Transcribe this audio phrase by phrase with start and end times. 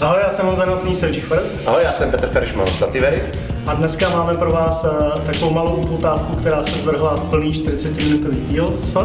[0.00, 1.68] Ahoj, já jsem Honza Notný, jsem First.
[1.68, 3.22] Ahoj, já jsem Petr Feršman z Tativery.
[3.66, 8.46] A dneska máme pro vás uh, takovou malou upoutávku, která se zvrhla v plný 40-minutový
[8.46, 8.98] díl s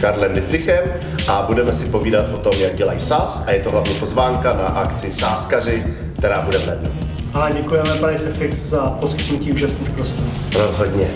[0.00, 0.84] Karlem Nitrichem
[1.28, 4.66] a budeme si povídat o tom, jak dělají SAS a je to hlavně pozvánka na
[4.66, 5.84] akci Sáskaři,
[6.18, 6.90] která bude v lednu.
[7.34, 10.24] A děkujeme PriceFX za poskytnutí úžasných prostor.
[10.56, 11.06] Rozhodně.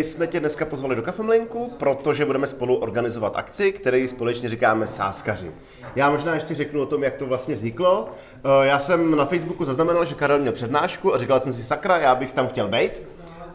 [0.03, 5.52] jsme tě dneska pozvali do Kafemlinku, protože budeme spolu organizovat akci, který společně říkáme Sáskaři.
[5.95, 8.02] Já možná ještě řeknu o tom, jak to vlastně vzniklo.
[8.02, 11.97] Uh, já jsem na Facebooku zaznamenal, že Karel měl přednášku a říkal jsem si, sakra,
[11.97, 13.03] já bych tam chtěl být,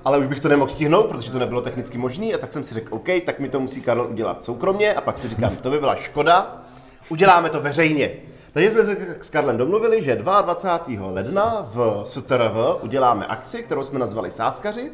[0.05, 2.75] ale už bych to nemohl stihnout, protože to nebylo technicky možné, a tak jsem si
[2.75, 5.79] řekl, OK, tak mi to musí Karel udělat soukromně, a pak si říkám, to by
[5.79, 6.63] byla škoda,
[7.09, 8.11] uděláme to veřejně.
[8.53, 11.11] Takže jsme se s Karlem domluvili, že 22.
[11.11, 14.91] ledna v STRV uděláme akci, kterou jsme nazvali Sáskaři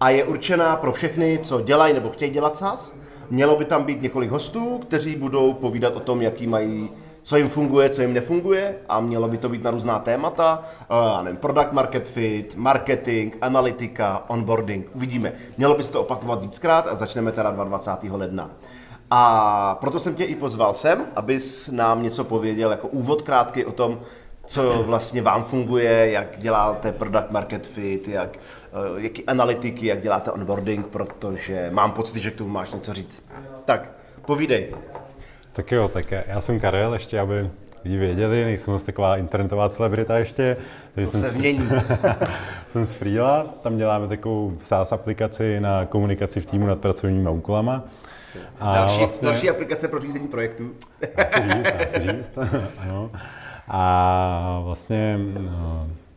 [0.00, 2.96] a je určená pro všechny, co dělají nebo chtějí dělat SAS.
[3.30, 6.90] Mělo by tam být několik hostů, kteří budou povídat o tom, jaký mají
[7.22, 11.24] co jim funguje, co jim nefunguje a mělo by to být na různá témata, uh,
[11.24, 15.32] nevím, product market fit, marketing, analytika, onboarding, uvidíme.
[15.58, 18.16] Mělo by se to opakovat víckrát a začneme teda 22.
[18.16, 18.50] ledna.
[19.10, 23.72] A proto jsem tě i pozval sem, abys nám něco pověděl jako úvod krátký o
[23.72, 24.00] tom,
[24.50, 30.30] co vlastně vám funguje, jak děláte product market fit, jak, eh, jaký analytiky, jak děláte
[30.30, 33.28] onboarding, protože mám pocit, že k tomu máš něco říct.
[33.64, 33.92] Tak,
[34.26, 34.74] povídej.
[35.52, 37.50] Tak jo, tak já jsem Karel, ještě aby
[37.84, 40.56] lidi věděli, nejsem zase taková internetová celebrita ještě.
[40.94, 41.68] Takže to jsem se změní.
[42.68, 47.84] jsem z Freela, tam děláme takovou SaaS aplikaci na komunikaci v týmu nad pracovníma úkolama.
[48.60, 50.70] A další, vlastně, další aplikace pro řízení projektů.
[51.16, 52.38] Dá se říct, dá se říct,
[52.78, 53.10] ano.
[53.72, 55.18] A vlastně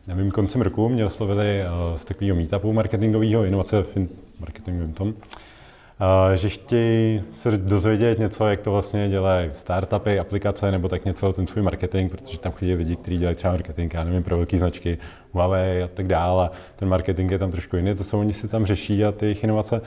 [0.08, 1.62] já vím, koncem roku mě oslovili
[1.96, 4.08] z takového meetupu marketingového, inovace v
[4.40, 5.14] marketingovém tom,
[6.34, 11.46] že chtějí se dozvědět něco, jak to vlastně dělají startupy, aplikace, nebo tak něco ten
[11.46, 14.98] svůj marketing, protože tam chodí lidi, kteří dělají třeba marketing, já nevím, pro velké značky,
[15.32, 16.50] Huawei a tak dále.
[16.76, 19.44] Ten marketing je tam trošku jiný, to jsou oni si tam řeší a ty jejich
[19.44, 19.80] inovace.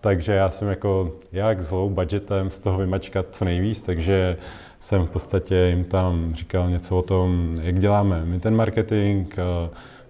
[0.00, 4.36] Takže já jsem jako jak s low budgetem z toho vymačkat co nejvíc, takže
[4.82, 9.34] jsem v podstatě jim tam říkal něco o tom, jak děláme my ten marketing,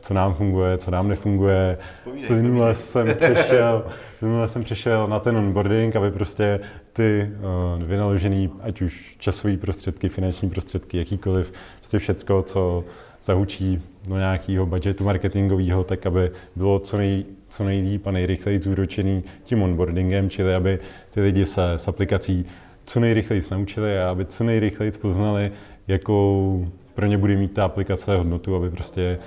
[0.00, 1.78] co nám funguje, co nám nefunguje.
[2.26, 3.84] Plynule jsem přešel,
[4.20, 6.60] plynule jsem přešel na ten onboarding, aby prostě
[6.92, 7.30] ty
[7.76, 12.84] uh, vynaložený, ať už časové prostředky, finanční prostředky, jakýkoliv, prostě všecko, co
[13.24, 19.24] zahučí do nějakého budgetu marketingového, tak aby bylo co, nej, co nejlíp a nejrychleji zúročený
[19.44, 20.78] tím onboardingem, čili aby
[21.10, 22.46] ty lidi se s aplikací
[22.86, 25.52] co nejrychleji naučili a aby co nejrychleji poznali,
[25.88, 29.18] jakou pro ně bude mít ta aplikace hodnotu, aby prostě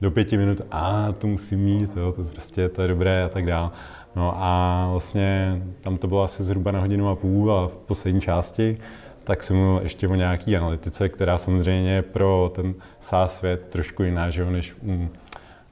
[0.00, 3.46] do pěti minut, a to musím mít, jo, to prostě to je dobré a tak
[3.46, 3.70] dále.
[4.16, 8.20] No a vlastně tam to bylo asi zhruba na hodinu a půl a v poslední
[8.20, 8.78] části
[9.24, 14.30] tak jsem mluvil ještě o nějaký analytice, která samozřejmě pro ten SaaS svět trošku jiná,
[14.30, 15.08] že jo, než u,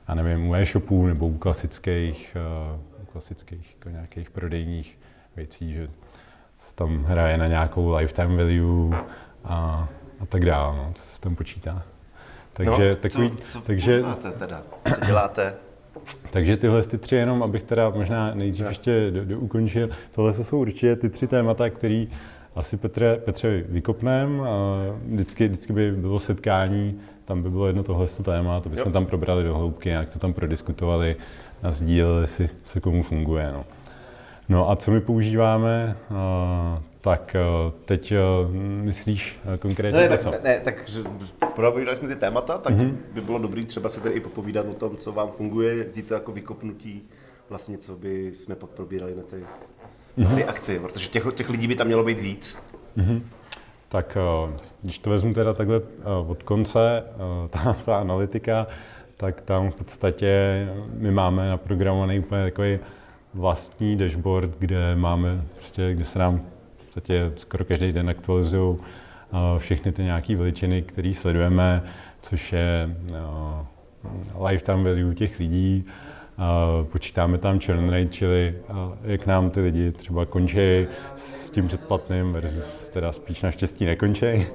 [0.09, 2.37] já nevím, u e-shopů nebo u klasických,
[3.03, 4.99] uh, klasických jako nějakých prodejních
[5.37, 5.89] věcí, že
[6.75, 8.97] tam hraje na nějakou lifetime value
[9.45, 9.89] a,
[10.21, 11.83] a tak dále, no, to se tam počítá.
[12.53, 14.03] Takže, no, takový, co, co takže,
[14.39, 14.63] teda?
[14.95, 15.57] Co děláte?
[16.31, 18.71] Takže tyhle ty tři jenom, abych teda možná nejdřív no.
[18.71, 22.05] ještě do, do ukončil, tohle jsou určitě ty tři témata, které
[22.55, 24.43] asi Petře, Petře vykopnem.
[25.07, 28.93] Vždycky, vždycky by bylo setkání, tam by bylo jedno tohle téma, to bychom jo.
[28.93, 31.17] tam probrali do hloubky, nějak to tam prodiskutovali
[31.63, 33.53] a sdíleli si, se komu funguje.
[33.53, 33.65] No.
[34.49, 35.97] No a co my používáme?
[37.01, 37.37] tak
[37.85, 38.15] teď
[38.83, 40.33] myslíš konkrétně ne, tak, co?
[40.45, 40.91] Ne, tak
[41.55, 42.95] probírali jsme ty témata, tak mm-hmm.
[43.13, 46.15] by bylo dobré třeba se tady i popovídat o tom, co vám funguje, vzít to
[46.15, 47.09] jako vykopnutí,
[47.49, 50.31] vlastně co by jsme pak probírali na ty, mm-hmm.
[50.31, 52.63] na ty akci, protože těch, těch lidí by tam mělo být víc.
[52.97, 53.21] Mm-hmm.
[53.89, 54.19] Tak
[54.83, 55.81] když to vezmu teda takhle
[56.27, 57.05] od konce,
[57.51, 58.67] ta, ta analytika,
[59.17, 62.79] tak tam v podstatě my máme naprogramovaný úplně takový
[63.35, 66.41] vlastní dashboard, kde máme, prostě, kde se nám
[66.77, 68.79] v podstatě skoro každý den aktualizují uh,
[69.59, 71.83] všechny ty nějaké veličiny, které sledujeme,
[72.21, 75.85] což je uh, lifetime value těch lidí,
[76.39, 78.55] uh, počítáme tam churn rate, čili
[79.03, 84.47] jak nám ty lidi třeba končí s tím předplatným versus teda spíš naštěstí nekončí.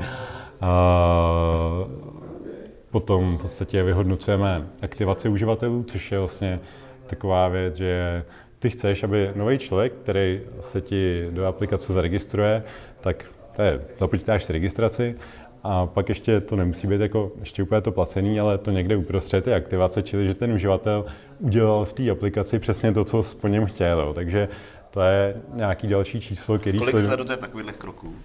[2.92, 6.60] Potom v podstatě vyhodnocujeme aktivaci uživatelů, což je vlastně
[7.08, 8.24] taková věc, že
[8.64, 12.64] ty chceš, aby nový člověk, který se ti do aplikace zaregistruje,
[13.02, 13.26] tak
[13.56, 15.16] to je, započítáš si registraci
[15.64, 19.48] a pak ještě to nemusí být jako ještě úplně to placený, ale to někde uprostřed
[19.48, 21.06] je aktivace, čili že ten uživatel
[21.40, 24.14] udělal v té aplikaci přesně to, co po něm chtěl.
[24.14, 24.48] Takže
[24.92, 27.08] to je nějaký další číslo, který Kolik sledu...
[27.08, 28.16] sledujete takových kroků?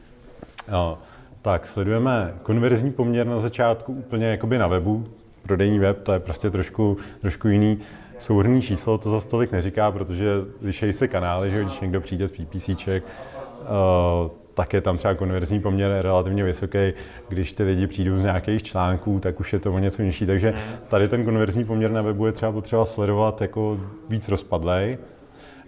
[0.71, 0.99] No,
[1.43, 5.07] tak sledujeme konverzní poměr na začátku úplně jakoby na webu,
[5.43, 7.79] prodejní web, to je prostě trošku, trošku jiný
[8.19, 10.31] souhrný číslo, to za tolik neříká, protože
[10.63, 15.61] lišejí se kanály, že když někdo přijde z PPCček, uh, tak je tam třeba konverzní
[15.61, 16.93] poměr relativně vysoký.
[17.29, 20.27] Když ty lidi přijdou z nějakých článků, tak už je to o něco nižší.
[20.27, 20.55] Takže
[20.89, 24.99] tady ten konverzní poměr na webu je třeba potřeba sledovat jako víc rozpadlej,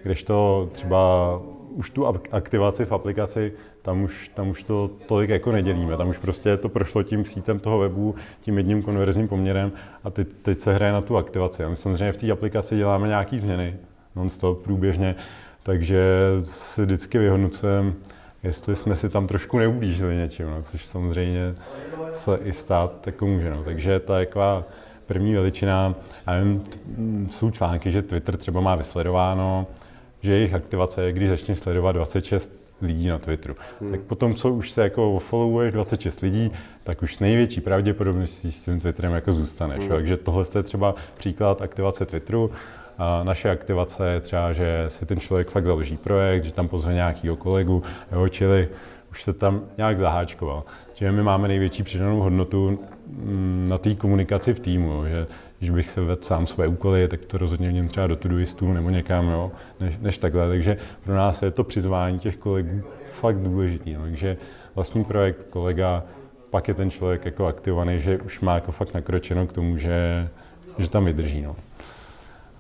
[0.02, 1.40] kdežto třeba
[1.74, 5.96] už tu aktivaci v aplikaci, tam už, tam už to tolik jako nedělíme.
[5.96, 9.72] Tam už prostě to prošlo tím sítem toho webu, tím jedním konverzním poměrem
[10.04, 11.64] a teď, teď se hraje na tu aktivaci.
[11.64, 13.76] A my samozřejmě v té aplikaci děláme nějaké změny
[14.16, 15.14] non-stop, průběžně,
[15.62, 16.02] takže
[16.42, 17.92] si vždycky vyhodnocujeme,
[18.42, 21.54] jestli jsme si tam trošku neublížili něčím, no, což samozřejmě
[22.12, 23.50] se i stát jako může.
[23.50, 23.62] No.
[23.64, 24.64] Takže je taková
[25.06, 25.94] první veličina.
[26.26, 26.64] Já nevím,
[27.30, 29.66] jsou články, že Twitter třeba má vysledováno,
[30.22, 33.54] že jejich aktivace je, když začne sledovat 26 lidí na Twitteru.
[33.80, 33.90] Hmm.
[33.90, 36.52] Tak potom, co už se jako followuješ 26 lidí,
[36.84, 39.78] tak už s největší pravděpodobností s tím Twitterem jako zůstaneš.
[39.78, 39.88] Hmm.
[39.88, 42.50] Takže tohle je třeba příklad aktivace Twitteru.
[42.98, 46.94] A naše aktivace je třeba, že si ten člověk fakt založí projekt, že tam pozve
[46.94, 47.82] nějakého kolegu,
[48.12, 48.68] jo, čili
[49.10, 50.64] už se tam nějak zaháčkoval.
[50.94, 55.26] Čili my máme největší přidanou hodnotu mm, na té komunikaci v týmu, že
[55.60, 58.72] když bych se vedl sám své úkoly, tak to rozhodně v něm třeba do Todoistu
[58.72, 60.48] nebo někam, jo, než, než takhle.
[60.48, 62.80] Takže pro nás je to přizvání těch kolegů
[63.20, 63.94] fakt důležitý.
[63.94, 64.02] No.
[64.02, 64.36] Takže
[64.74, 66.04] vlastní projekt, kolega,
[66.50, 70.28] pak je ten člověk jako aktivovaný, že už má jako fakt nakročeno k tomu, že,
[70.78, 71.42] že tam vydrží.
[71.42, 71.56] No.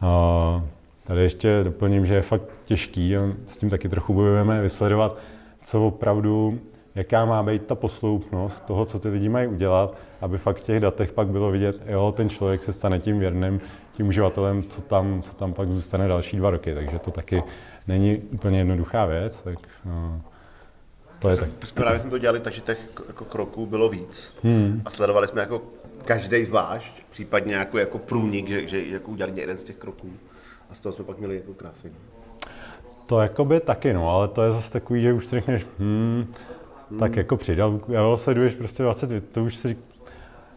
[0.00, 0.64] A
[1.04, 3.14] tady ještě doplním, že je fakt těžký,
[3.46, 5.18] s tím taky trochu bojujeme, vysledovat,
[5.64, 6.60] co opravdu,
[6.94, 10.80] jaká má být ta posloupnost toho, co ty lidi mají udělat, aby fakt v těch
[10.80, 13.60] datech pak bylo vidět, jo, ten člověk se stane tím věrným,
[13.92, 16.74] tím uživatelem, co tam, co tam pak zůstane další dva roky.
[16.74, 17.42] Takže to taky
[17.86, 19.42] není úplně jednoduchá věc.
[19.42, 20.22] Tak, no,
[21.18, 21.48] to je tak.
[21.74, 22.78] Právě jsme to dělali takže těch
[23.08, 24.36] jako kroků bylo víc.
[24.42, 24.82] Hmm.
[24.84, 25.62] A sledovali jsme jako
[26.04, 30.12] každý zvlášť, případně jako, jako průnik, že, že jako udělali jeden z těch kroků.
[30.70, 31.92] A z toho jsme pak měli jako grafy.
[33.06, 36.34] To jako by taky, no, ale to je zase takový, že už si řekneš, hmm,
[36.98, 39.76] tak jako přidal, jo, sleduješ prostě 20, to už si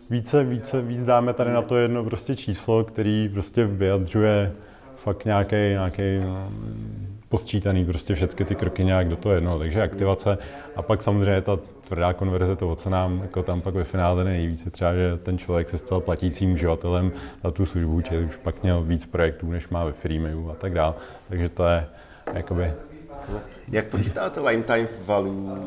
[0.09, 4.51] více, více, víc dáme tady na to jedno prostě číslo, který prostě vyjadřuje
[5.03, 6.47] fakt nějaký, nějaký no,
[7.29, 9.59] posčítaný prostě všechny ty kroky nějak do toho jednoho.
[9.59, 10.37] Takže aktivace
[10.75, 14.69] a pak samozřejmě ta tvrdá konverze, to, co nám jako tam pak ve finále nejvíce,
[14.69, 17.11] třeba, že ten člověk se stal platícím uživatelem
[17.43, 20.73] za tu službu, čili už pak měl víc projektů, než má ve freemalu a tak
[20.73, 20.93] dále.
[21.29, 21.85] Takže to je
[22.33, 22.73] jakoby...
[23.71, 25.61] Jak počítáte lifetime value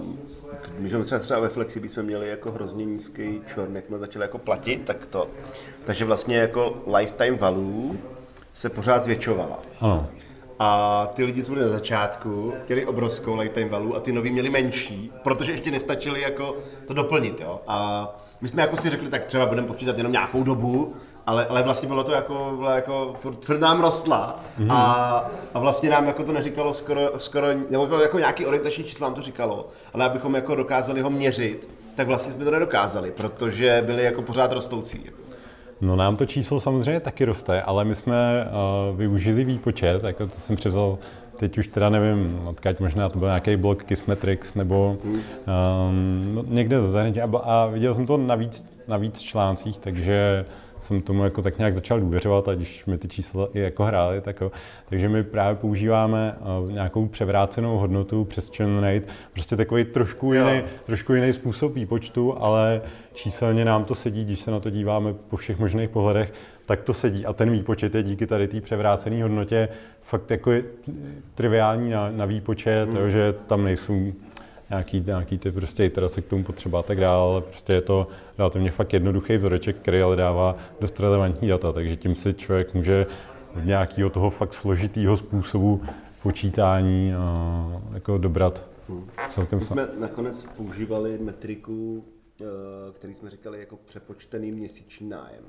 [0.78, 4.24] my jsme třeba, třeba ve Flexi jsme měli jako hrozně nízký čorn, jak jsme začali
[4.24, 5.28] jako platit, tak to.
[5.84, 7.96] Takže vlastně jako lifetime value
[8.52, 9.58] se pořád zvětšovala.
[9.80, 10.08] Ano.
[10.58, 14.50] A ty lidi, co byli na začátku, měli obrovskou lifetime value a ty noví měli
[14.50, 16.56] menší, protože ještě nestačili jako
[16.86, 17.60] to doplnit, jo.
[17.66, 18.08] A
[18.40, 20.94] my jsme jako si řekli, tak třeba budeme počítat jenom nějakou dobu,
[21.26, 24.70] ale, ale vlastně bylo to jako, bylo jako furt, furt nám rostla mm.
[24.70, 24.84] a,
[25.54, 29.14] a vlastně nám jako to neříkalo skoro, skoro nebo jako, jako nějaký orientační číslo nám
[29.14, 34.04] to říkalo, ale abychom jako dokázali ho měřit, tak vlastně jsme to nedokázali, protože byli
[34.04, 35.10] jako pořád rostoucí.
[35.80, 38.46] No nám to číslo samozřejmě taky roste, ale my jsme
[38.90, 40.98] uh, využili výpočet, jako to jsem převzal
[41.36, 46.82] teď už teda nevím, odkaď možná to byl nějaký blok Kissmetrix nebo um, no, někde
[46.82, 47.20] ze zahraničí.
[47.20, 50.44] A, a viděl jsem to na víc, na víc článcích, takže
[50.78, 54.20] jsem tomu jako tak nějak začal důvěřovat a když mi ty čísla i jako hrály,
[54.20, 54.52] tak jo.
[54.88, 60.62] Takže my právě používáme uh, nějakou převrácenou hodnotu přes churn rate, prostě takový trošku jiný,
[60.86, 62.82] trošku jiný způsob výpočtu, ale
[63.16, 66.32] číselně nám to sedí, když se na to díváme po všech možných pohledech,
[66.66, 69.68] tak to sedí a ten výpočet je díky tady té převrácené hodnotě
[70.02, 70.52] fakt jako
[71.34, 72.96] triviální na, na výpočet, mm.
[72.96, 74.12] jo, že tam nejsou
[74.70, 78.08] nějaký, nějaký ty prostě iterace k tomu potřeba a tak dále, ale prostě je to
[78.38, 83.06] relativně fakt jednoduchý vzoreček, který ale dává dost relevantní data, takže tím si člověk může
[83.56, 85.82] od nějakého toho fakt složitého způsobu
[86.22, 89.08] počítání a jako dobrat hmm.
[89.28, 92.04] celkem My jsme nakonec používali metriku,
[92.92, 95.44] který jsme říkali jako přepočtený měsíční nájem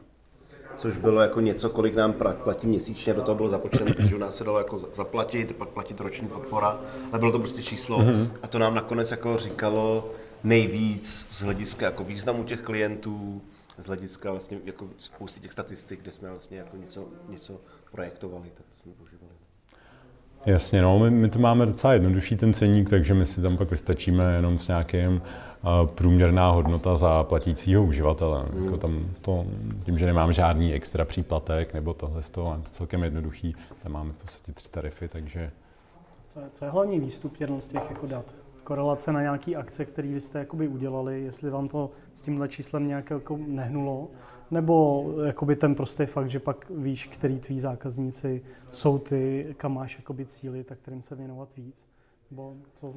[0.78, 2.14] což bylo jako něco, kolik nám
[2.44, 6.00] platí měsíčně, do toho bylo započteno, protože u nás se dalo jako zaplatit, pak platit
[6.00, 6.80] roční podpora,
[7.12, 8.30] ale bylo to prostě číslo mm-hmm.
[8.44, 10.12] a to nám nakonec jako říkalo
[10.44, 13.42] nejvíc z hlediska jako významu těch klientů
[13.78, 17.60] z hlediska vlastně jako spousty těch statistik, kde jsme vlastně jako něco, něco
[17.92, 19.32] projektovali, tak to jsme používali.
[20.46, 23.72] Jasně, no, my, my to máme docela jednodušší ten ceník, takže my si tam pak
[23.72, 25.47] vystačíme jenom s nějakým uh,
[25.86, 28.46] průměrná hodnota za platícího uživatele.
[28.54, 28.66] Mm.
[28.66, 29.46] Jako tam to,
[29.86, 34.14] tím, že nemám žádný extra příplatek nebo tohle z toho, to celkem jednoduchý, tam máme
[34.14, 35.52] v podstatě tři tarify, takže...
[36.28, 38.36] Co je, co je hlavní výstup z těch jako dat?
[38.68, 42.88] korelace na nějaký akce, které vy jste jakoby udělali, jestli vám to s tímhle číslem
[42.88, 44.08] nějak jako nehnulo,
[44.52, 49.98] nebo jakoby ten prostý fakt, že pak víš, který tví zákazníci jsou ty, kam máš
[49.98, 51.86] jakoby cíly, tak kterým se věnovat víc?
[52.32, 52.94] Nebo co?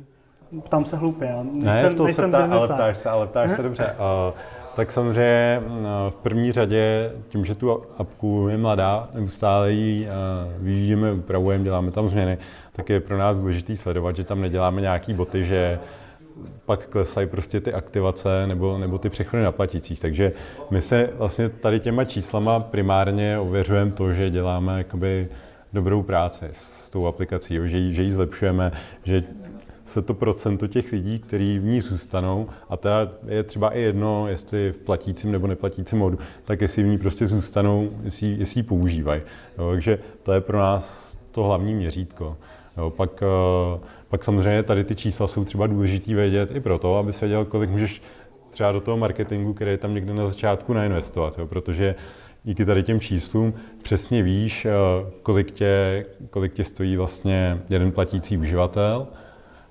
[0.65, 3.63] Ptám se hloupě, já nejsem, ne, to nejsem se ale ptáš se, ale ptáš se
[3.63, 3.85] dobře.
[3.85, 4.39] Uh,
[4.75, 5.63] tak samozřejmě
[6.11, 10.09] v první řadě, tím, že tu apku je mladá, neustále ji
[10.59, 12.39] vyvíjíme, upravujeme, děláme tam změny,
[12.73, 15.79] tak je pro nás důležité sledovat, že tam neděláme nějaký boty, že
[16.67, 20.01] pak klesají prostě ty aktivace nebo, nebo ty přechody na platících.
[20.01, 20.33] Takže
[20.71, 25.29] my se vlastně tady těma číslama primárně ověřujeme to, že děláme jakoby
[25.73, 28.73] dobrou práci s tou aplikací, že ji, že ji zlepšujeme,
[29.05, 29.23] že
[29.91, 34.29] se to procento těch lidí, kteří v ní zůstanou, a teda je třeba i jedno,
[34.29, 38.63] jestli v platícím nebo neplatícím modu, tak jestli v ní prostě zůstanou, jestli, jestli ji
[38.63, 39.23] používají.
[39.71, 42.37] Takže to je pro nás to hlavní měřítko.
[42.77, 47.13] Jo, pak, eh, pak samozřejmě tady ty čísla jsou třeba důležitý vědět i proto, aby
[47.13, 48.03] se věděl, kolik můžeš
[48.51, 51.95] třeba do toho marketingu, který je tam někde na začátku nainvestovat, jo, protože
[52.45, 54.71] díky tady těm číslům přesně víš, eh,
[55.23, 59.07] kolik tě, kolik tě stojí vlastně jeden platící uživatel,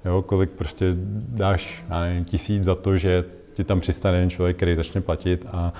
[0.05, 0.85] jo, kolik prostě
[1.29, 5.45] dáš, já nevím, tisíc za to, že ti tam přistane jeden člověk, který začne platit
[5.51, 5.73] a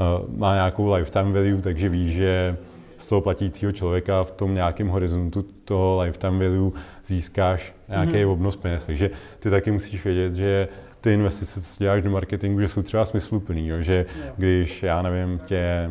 [0.00, 2.56] uh, má nějakou lifetime value, takže víš, že
[2.98, 6.72] z toho platícího člověka v tom nějakém horizontu toho lifetime value
[7.06, 8.32] získáš nějaký mm-hmm.
[8.32, 8.86] obnos peněz.
[8.86, 10.68] Takže ty taky musíš vědět, že
[11.06, 13.82] ty investice, co děláš do marketingu, že jsou třeba smysluplný, jo?
[13.82, 15.90] že když, já nevím, tě,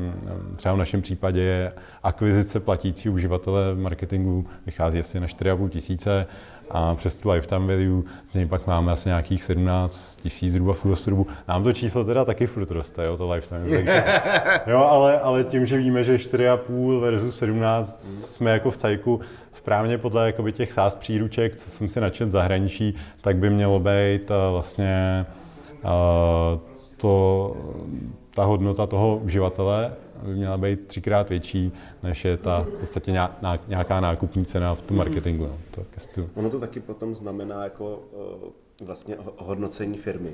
[0.56, 1.72] třeba v našem případě
[2.04, 6.28] akvizice platící uživatele marketingu vychází asi na 4,5 tisíce,
[6.72, 11.06] a přes tu lifetime value z něj pak máme asi nějakých 17 tisíc zhruba v
[11.06, 11.28] dobu.
[11.48, 13.64] Nám to číslo teda taky furt roste, jo, to lifetime.
[13.64, 14.04] Takže,
[14.68, 18.04] jo, ale, ale tím, že víme, že 4,5 versus 17
[18.36, 19.22] jsme jako v cajku
[19.66, 24.30] správně podle jakoby těch SaaS příruček, co jsem si načet zahraničí, tak by mělo být
[24.32, 25.26] uh, vlastně
[25.84, 26.60] uh,
[26.98, 27.56] to,
[28.36, 29.94] ta hodnota toho uživatele
[30.24, 31.72] by měla být třikrát větší,
[32.04, 33.12] než je ta v podstatě
[33.68, 35.48] nějaká nákupní cena v tom marketingu.
[35.48, 35.86] No, to
[36.36, 38.04] ono to taky potom znamená jako
[38.82, 40.30] uh, vlastně hodnocení firmy.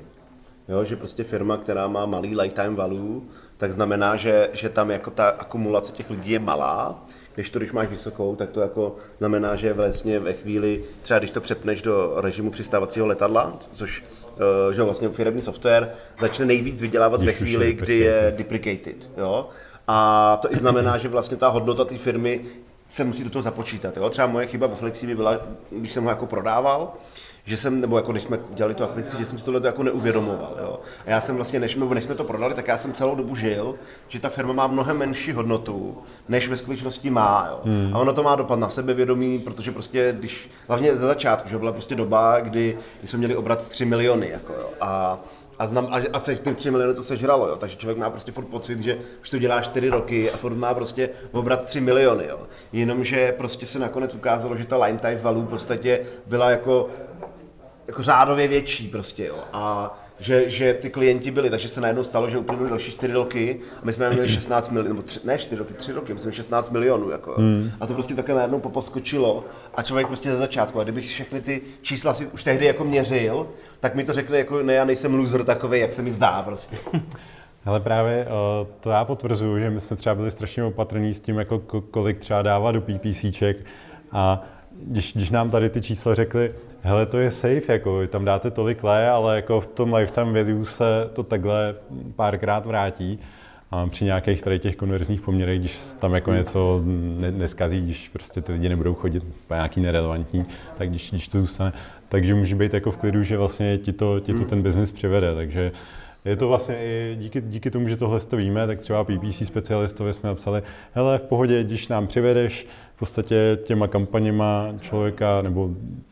[0.68, 3.20] Jo, že prostě firma, která má malý lifetime value,
[3.56, 7.72] tak znamená, že, že tam jako ta akumulace těch lidí je malá, když to, když
[7.72, 12.14] máš vysokou, tak to jako znamená, že vlastně ve chvíli, třeba když to přepneš do
[12.16, 14.04] režimu přistávacího letadla, což
[14.66, 19.10] uh, že vlastně firmní software začne nejvíc vydělávat ve chvíli, kdy je deprecated.
[19.16, 19.48] Jo?
[19.88, 22.40] A to i znamená, že vlastně ta hodnota té firmy
[22.88, 23.96] se musí do toho započítat.
[23.96, 24.10] Jo?
[24.10, 25.38] Třeba moje chyba ve Flexibi byla,
[25.70, 26.92] když jsem ho jako prodával,
[27.44, 30.56] že jsem, nebo jako když jsme dělali tu akvizici, že jsem si tohle jako neuvědomoval.
[30.62, 30.80] Jo.
[31.06, 33.74] A já jsem vlastně, než, než jsme to prodali, tak já jsem celou dobu žil,
[34.08, 37.46] že ta firma má mnohem menší hodnotu, než ve skutečnosti má.
[37.50, 37.60] Jo.
[37.64, 37.96] Hmm.
[37.96, 41.72] A ono to má dopad na sebevědomí, protože prostě, když, hlavně ze začátku, že byla
[41.72, 44.28] prostě doba, kdy, kdy jsme měli obrat 3 miliony.
[44.28, 44.70] Jako, jo.
[44.80, 45.20] A
[45.58, 47.56] a, znám, a, a se tím 3 miliony to sežralo, jo.
[47.56, 50.74] takže člověk má prostě furt pocit, že už to dělá 4 roky a furt má
[50.74, 52.26] prostě obrat 3 miliony.
[52.28, 52.40] Jo.
[52.72, 56.90] Jenomže prostě se nakonec ukázalo, že ta line type value v podstatě byla jako
[57.86, 59.38] jako řádově větší prostě, jo.
[59.52, 63.60] A že, že ty klienti byli, takže se najednou stalo, že úplně další 4 roky
[63.82, 66.70] a my jsme měli 16 milionů, nebo tři, ne 4 roky, 3 roky, jsme 16
[66.70, 67.34] milionů, jako.
[67.38, 67.70] Hmm.
[67.80, 71.60] A to prostě také najednou poposkočilo a člověk prostě ze začátku, a kdybych všechny ty
[71.82, 73.46] čísla si už tehdy jako měřil,
[73.80, 76.76] tak mi to řekne jako, ne, já nejsem loser takový, jak se mi zdá prostě.
[77.64, 81.38] Ale právě uh, to já potvrzuju, že my jsme třeba byli strašně opatrní s tím,
[81.38, 81.58] jako
[81.90, 83.56] kolik třeba dává do PPCček
[84.12, 84.42] a
[84.82, 88.84] když, když nám tady ty čísla řekli, hele, to je safe, jako tam dáte tolik
[88.84, 91.74] lé, ale jako v tom lifetime value se to takhle
[92.16, 93.18] párkrát vrátí.
[93.70, 96.82] A při nějakých tady těch konverzních poměrech, když tam jako něco
[97.18, 100.44] ne, neskazí, když prostě ty lidi nebudou chodit po nějaký nerelevantní,
[100.78, 101.72] tak když, když to zůstane,
[102.08, 104.46] takže může být jako v klidu, že vlastně ti to, ti to hmm.
[104.46, 105.72] ten biznis přivede, takže
[106.24, 110.12] je to vlastně i díky, díky tomu, že tohle to víme, tak třeba PPC specialistovi
[110.12, 110.62] jsme napsali,
[110.92, 112.66] hele, v pohodě, když nám přivedeš
[113.02, 115.70] podstatě těma kampaněma člověka, nebo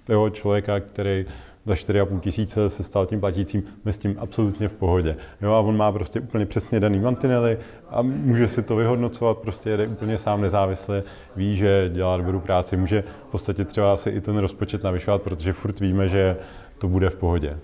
[0.08, 1.26] jeho člověka, který
[1.66, 5.16] za 4,5 tisíce se stal tím platícím, my s tím absolutně v pohodě.
[5.42, 7.58] Jo, a on má prostě úplně přesně daný mantinely
[7.90, 11.02] a může si to vyhodnocovat, prostě jede úplně sám nezávisle,
[11.36, 15.52] ví, že dělá dobrou práci, může v podstatě třeba si i ten rozpočet navyšovat, protože
[15.52, 16.36] furt víme, že
[16.80, 17.58] to bude v pohodě.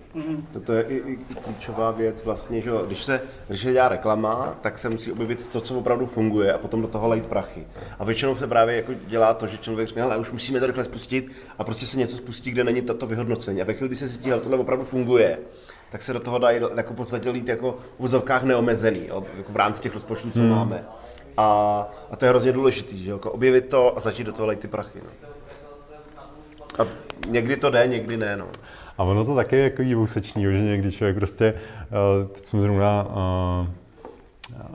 [0.53, 4.79] Toto je i, i klíčová věc vlastně, že když se, když se dělá reklama, tak
[4.79, 7.67] se musí objevit to, co opravdu funguje a potom do toho lejt prachy.
[7.99, 10.85] A většinou se právě jako dělá to, že člověk řekne, ale už musíme to rychle
[10.85, 13.63] spustit a prostě se něco spustí, kde není toto vyhodnocení.
[13.63, 15.39] A ve chvíli, kdy se zjistí, že tohle opravdu funguje,
[15.91, 19.53] tak se do toho dají jako v podstatě lít jako v vozovkách neomezený, jo, jako
[19.53, 20.51] v rámci těch rozpočtů, co hmm.
[20.51, 20.85] máme.
[21.37, 21.47] A,
[22.11, 24.69] a to je hrozně důležité, že jako objevit to a začít do toho lejt ty
[24.69, 24.99] prachy.
[25.05, 25.29] No.
[26.79, 26.87] A
[27.29, 28.37] někdy to jde, někdy ne.
[28.37, 28.47] No.
[28.99, 33.07] A ono to taky je jako úsečný, že někdy člověk prostě, uh, teď jsem zrovna
[33.09, 33.67] uh,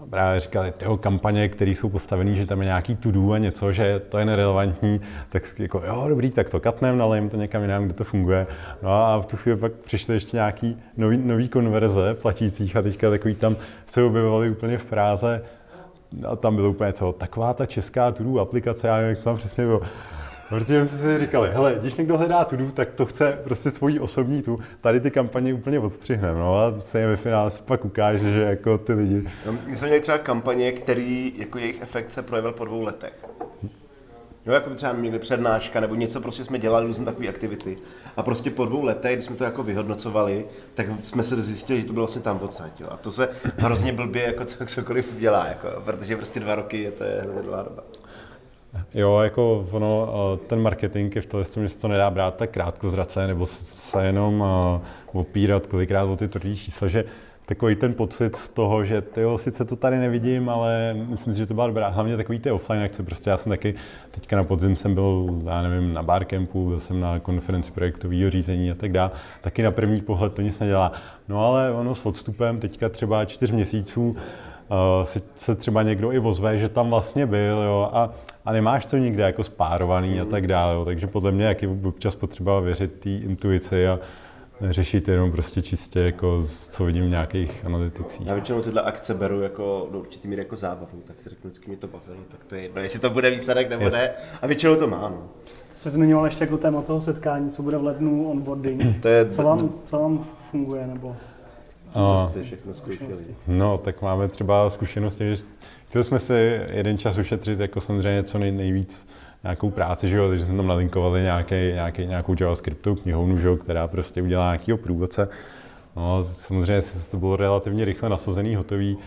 [0.09, 4.01] právě říkali, tyho kampaně, které jsou postavené, že tam je nějaký to a něco, že
[4.09, 7.93] to je nerelevantní, tak jako jo, dobrý, tak to katnem, nalejím to někam jinam, kde
[7.93, 8.47] to funguje.
[8.81, 13.09] No a v tu chvíli pak přišly ještě nějaký nový, nový konverze platících a teďka
[13.09, 13.55] takový tam
[13.87, 15.41] se objevovaly úplně v Práze
[16.27, 19.37] a tam bylo úplně co, taková ta česká to aplikace, já nevím, jak to tam
[19.37, 19.81] přesně bylo
[20.51, 24.41] Protože jsme si říkali, hele, když někdo hledá tudu, tak to chce prostě svoji osobní
[24.41, 24.59] tu.
[24.81, 28.77] Tady ty kampaně úplně odstřihneme, no a se ve finále se pak ukáže, že jako
[28.77, 29.29] ty lidi.
[29.45, 33.25] No, my jsme měli třeba kampaně, který jako jejich efekt se projevil po dvou letech.
[34.45, 37.77] Jo, jako třeba někde přednáška nebo něco, prostě jsme dělali různé takové aktivity.
[38.17, 41.87] A prostě po dvou letech, když jsme to jako vyhodnocovali, tak jsme se zjistili, že
[41.87, 42.81] to bylo vlastně tam odsaď.
[42.89, 47.03] A to se hrozně blbě jako cokoliv dělá, jako, protože prostě dva roky je to
[47.03, 47.83] je hrozně dlouhá doba.
[48.93, 50.09] Jo, jako ono,
[50.47, 54.45] ten marketing je v tom, že se to nedá brát tak krátkozrace, nebo se jenom
[55.13, 57.05] opírat kolikrát o ty tvrdý čísla, že
[57.45, 61.45] takový ten pocit z toho, že tyjo, sice to tady nevidím, ale myslím si, že
[61.45, 61.87] to byla dobrá.
[61.87, 63.75] Hlavně takový ty offline akce, prostě já jsem taky,
[64.11, 68.71] teďka na podzim jsem byl, já nevím, na barcampu, byl jsem na konferenci projektového řízení
[68.71, 69.11] a tak dále.
[69.41, 70.91] Taky na první pohled to nic nedělá.
[71.27, 74.15] No ale ono s odstupem teďka třeba čtyř měsíců
[74.71, 78.13] uh, si, se třeba někdo i ozve, že tam vlastně byl jo, a
[78.45, 80.85] a nemáš to nikde jako spárovaný a tak dále.
[80.85, 83.99] Takže podle mě jak je občas potřeba věřit té intuici a
[84.69, 88.27] řešit jenom prostě čistě, jako, co vidím v nějakých analyticích.
[88.27, 91.71] Já většinou tyhle akce beru jako do určitý míry jako zábavu, tak si řeknu, vždycky
[91.71, 93.93] mi to bavilo, tak to je jedno, jestli to bude výsledek nebo yes.
[93.93, 94.13] ne.
[94.41, 95.09] A většinou to má.
[95.09, 95.23] No.
[95.73, 99.01] Jsi zmiňoval ještě jako téma toho setkání, co bude v lednu onboarding.
[99.01, 101.15] To je, co, vám, co vám funguje, nebo
[101.93, 103.35] co jste všechno zkoušeli?
[103.47, 105.43] No, tak máme třeba zkušenosti, že
[105.91, 109.07] Chtěli jsme si jeden čas ušetřit jako samozřejmě co nej, nejvíc
[109.43, 113.57] nějakou práci, že jo, takže jsme tam nalinkovali nějaký, nějaký, nějakou JavaScriptovou knihovnu, že jo,
[113.57, 115.29] která prostě udělá nějakýho průvodce.
[115.95, 118.97] No, samozřejmě to bylo relativně rychle nasazený, hotový,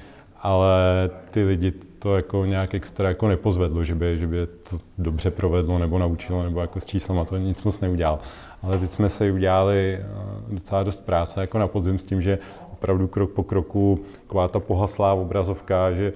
[0.43, 5.31] ale ty lidi to jako nějak extra jako nepozvedlo, že by, že by to dobře
[5.31, 8.19] provedlo nebo naučilo, nebo jako s číslama to nic moc neudělal.
[8.63, 10.07] Ale teď jsme si udělali eh,
[10.49, 12.39] docela dost práce jako na podzim s tím, že
[12.85, 16.13] opravdu krok po kroku taková ta pohaslá obrazovka, že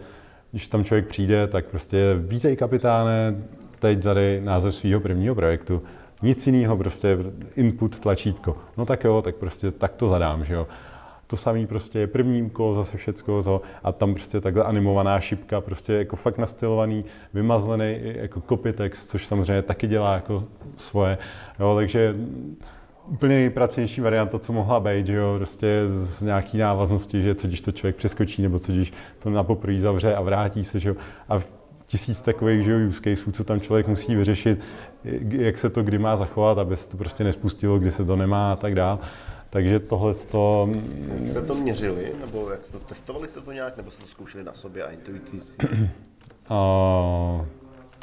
[0.51, 3.37] když tam člověk přijde, tak prostě vítej kapitáne,
[3.79, 5.83] teď zadej název svého prvního projektu.
[6.23, 7.19] Nic jiného, prostě
[7.57, 8.57] input, tlačítko.
[8.77, 10.67] No tak jo, tak prostě tak to zadám, že jo.
[11.27, 15.61] To samý prostě je první úkol, zase všecko to a tam prostě takhle animovaná šipka,
[15.61, 17.05] prostě jako fakt nastylovaný,
[17.35, 20.45] vymazlený jako copy text, což samozřejmě taky dělá jako
[20.77, 21.19] svoje,
[21.61, 22.15] jo, takže
[23.09, 27.61] úplně nejpracnější varianta, co mohla být, že jo, prostě z nějaký návaznosti, že co když
[27.61, 30.97] to člověk přeskočí, nebo co když to na poprvé zavře a vrátí se, že jo,
[31.29, 31.41] a
[31.87, 34.61] tisíc takových že jo, use caseů, co tam člověk musí vyřešit,
[35.31, 38.53] jak se to kdy má zachovat, aby se to prostě nespustilo, kdy se to nemá
[38.53, 38.99] a tak dále.
[39.51, 40.71] Takže tohle to...
[41.15, 44.09] Jak jste to měřili, nebo jak jste to testovali jste to nějak, nebo jste to
[44.09, 45.93] zkoušeli na sobě a intuitivně?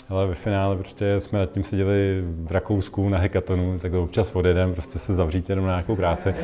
[0.09, 4.73] Ale ve finále prostě jsme nad tím seděli v Rakousku na hekatonu, tak občas odjedem,
[4.73, 6.35] prostě se zavřít jenom na nějakou práci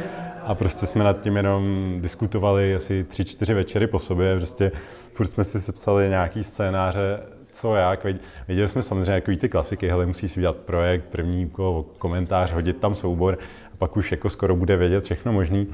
[0.43, 4.71] a prostě jsme nad tím jenom diskutovali asi tři, čtyři večery po sobě, prostě
[5.13, 7.19] furt jsme si sepsali nějaký scénáře,
[7.52, 8.06] co jak.
[8.47, 12.95] Věděli jsme samozřejmě jako ty klasiky, hele, si udělat projekt, první úkol, komentář, hodit tam
[12.95, 13.38] soubor
[13.74, 15.67] a pak už jako skoro bude vědět všechno možný.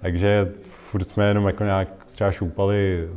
[0.00, 3.08] Takže furt jsme jenom jako nějak třeba šoupali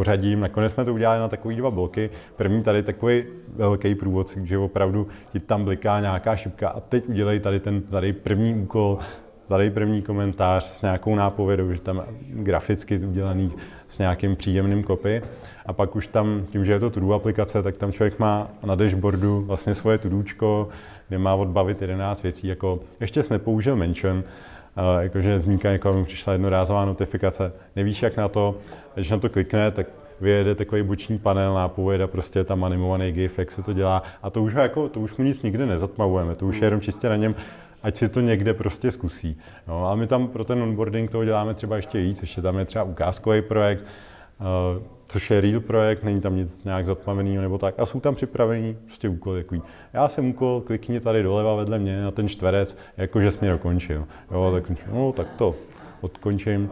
[0.00, 0.40] pořadím.
[0.40, 2.10] Nakonec jsme to udělali na takový dva bloky.
[2.36, 3.24] První tady takový
[3.56, 8.12] velký průvod, že opravdu ti tam bliká nějaká šipka a teď udělej tady ten tady
[8.12, 8.98] první úkol,
[9.46, 13.52] tady první komentář s nějakou nápovědou, že tam graficky udělaný
[13.88, 15.22] s nějakým příjemným kopy.
[15.66, 18.74] A pak už tam, tím, že je to to aplikace, tak tam člověk má na
[18.74, 20.68] dashboardu vlastně svoje tudůčko,
[21.08, 24.24] kde má odbavit 11 věcí, jako ještě jsi nepoužil mention,
[25.00, 28.58] jakože zmínka někoho přišla jednorázová notifikace, nevíš jak na to,
[28.94, 29.86] když na to klikne, tak
[30.20, 34.02] vyjede takový boční panel, nápověda, prostě tam animovaný GIF, jak se to dělá.
[34.22, 37.08] A to už, jako, to už mu nic nikdy nezatmavujeme, to už je jenom čistě
[37.08, 37.34] na něm,
[37.82, 39.38] ať si to někde prostě zkusí.
[39.68, 42.64] No, a my tam pro ten onboarding toho děláme třeba ještě víc, ještě tam je
[42.64, 43.84] třeba ukázkový projekt,
[45.06, 47.74] což je real projekt, není tam nic nějak zatmaveného nebo tak.
[47.78, 49.62] A jsou tam připravený prostě úkoly takový.
[49.92, 54.06] Já jsem úkol, klikni tady doleva vedle mě na ten čtverec, jakože jsi mě dokončil.
[54.30, 55.54] Jo, tak, no, tak to
[56.00, 56.70] odkončím.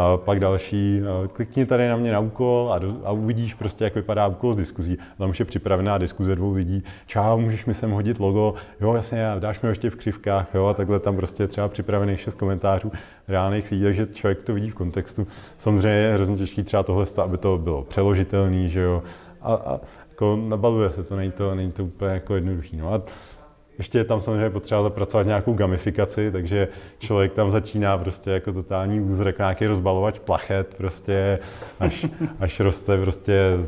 [0.00, 1.00] A pak další,
[1.32, 4.56] klikni tady na mě na úkol a, do, a uvidíš prostě, jak vypadá úkol z
[4.56, 4.98] diskuzí.
[5.18, 6.84] Tam už je připravená diskuze dvou lidí.
[7.06, 8.54] Čau, můžeš mi sem hodit logo?
[8.80, 12.20] Jo, jasně, dáš mi ho ještě v křivkách, jo, a takhle tam prostě třeba připravených
[12.20, 12.92] šest komentářů
[13.28, 15.26] reálných lidí, takže člověk to vidí v kontextu.
[15.58, 19.02] Samozřejmě je hrozně těžký třeba tohle, aby to bylo přeložitelný, že jo,
[19.40, 19.80] a, a
[20.10, 22.76] jako nabaluje se to, není to, není to úplně jako jednoduchý.
[22.76, 23.02] No a
[23.78, 29.00] ještě je tam samozřejmě potřeba zapracovat nějakou gamifikaci, takže člověk tam začíná prostě jako totální
[29.00, 31.38] úzrek, nějaký rozbalovač plachet, prostě,
[31.80, 32.06] až,
[32.40, 33.58] až roste prostě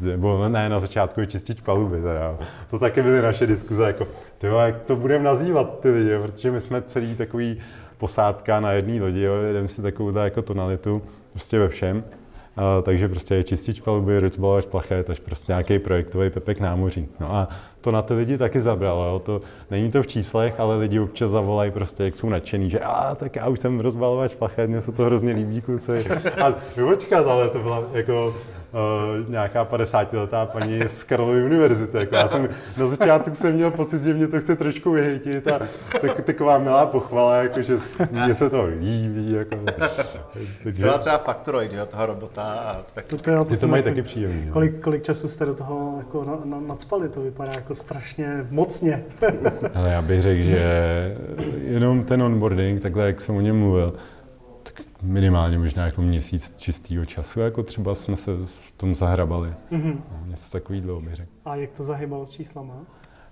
[0.00, 2.00] nebo ne, na začátku je čistič paluby.
[2.00, 2.38] Teda.
[2.70, 4.06] To taky byly naše diskuze, jako,
[4.38, 7.60] tyjo, jak to budeme nazývat ty lidi, protože my jsme celý takový
[7.98, 12.04] posádka na jedné lodi, jo, jedeme si takovou jako tonalitu, prostě ve všem.
[12.82, 17.08] Takže prostě je čistič paluby, rozbalovač plachet, až prostě nějaký projektový pepek námoří.
[17.20, 17.48] No a
[17.80, 19.04] to na ty lidi taky zabralo.
[19.04, 19.18] Jo.
[19.18, 19.40] To,
[19.70, 23.36] není to v číslech, ale lidi občas zavolají prostě, jak jsou nadšený, že a tak
[23.36, 26.10] já už jsem rozbalovač plachet, mně se to hrozně líbí, kluci.
[26.44, 26.54] A
[26.88, 28.34] počkat, ale to byla jako
[28.74, 31.96] uh, nějaká 50-letá paní z Karlovy univerzity.
[31.96, 35.60] Jako já jsem na začátku jsem měl pocit, že mě to chce trošku vyhejtit a
[36.00, 37.78] tak, taková milá pochvala, jako, že
[38.10, 39.32] mně se to líbí.
[39.32, 39.56] Jako,
[40.64, 40.82] takže...
[40.82, 42.42] Byla třeba Factoroid, jo, toho robota.
[42.42, 43.04] A tak...
[43.04, 44.50] To, to, to, Ty to mají taky příjemný.
[44.50, 47.08] Kolik, kolik času jste do toho jako na, na, nadspali?
[47.08, 49.04] To vypadá jako strašně mocně.
[49.74, 51.16] Ale já bych řekl, že
[51.64, 53.92] jenom ten onboarding, takhle jak jsem o něm mluvil,
[55.04, 59.54] minimálně možná jako měsíc čistého času, jako třeba jsme se v tom zahrabali.
[59.72, 59.96] Mm-hmm.
[60.26, 61.30] Něco takový dlouho bych řekl.
[61.44, 62.74] A jak to zahybalo s číslama?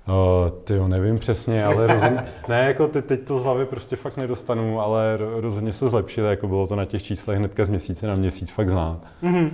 [0.09, 3.97] Uh, ty jo, nevím přesně, ale rozhodně, ne, jako te, teď to z hlavy prostě
[3.97, 8.07] fakt nedostanu, ale rozhodně se zlepšilo, jako bylo to na těch číslech hnedka z měsíce
[8.07, 9.01] na měsíc fakt znát.
[9.23, 9.51] Mm-hmm.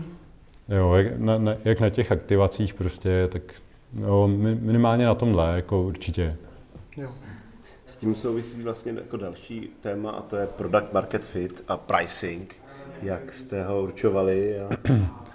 [0.68, 3.42] Jo, jak na, na, jak na těch aktivacích prostě, tak
[3.94, 4.28] jo,
[4.60, 6.36] minimálně na tomhle, jako určitě.
[6.96, 7.10] Jo.
[7.88, 12.56] S tím souvisí vlastně jako další téma a to je product market fit a pricing.
[13.02, 14.60] Jak jste ho určovali?
[14.60, 14.68] A...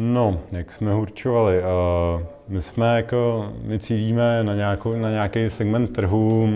[0.00, 1.58] No, jak jsme ho určovali?
[1.58, 6.48] Uh, my jsme jako, my cílíme na, nějakou, na nějaký segment trhu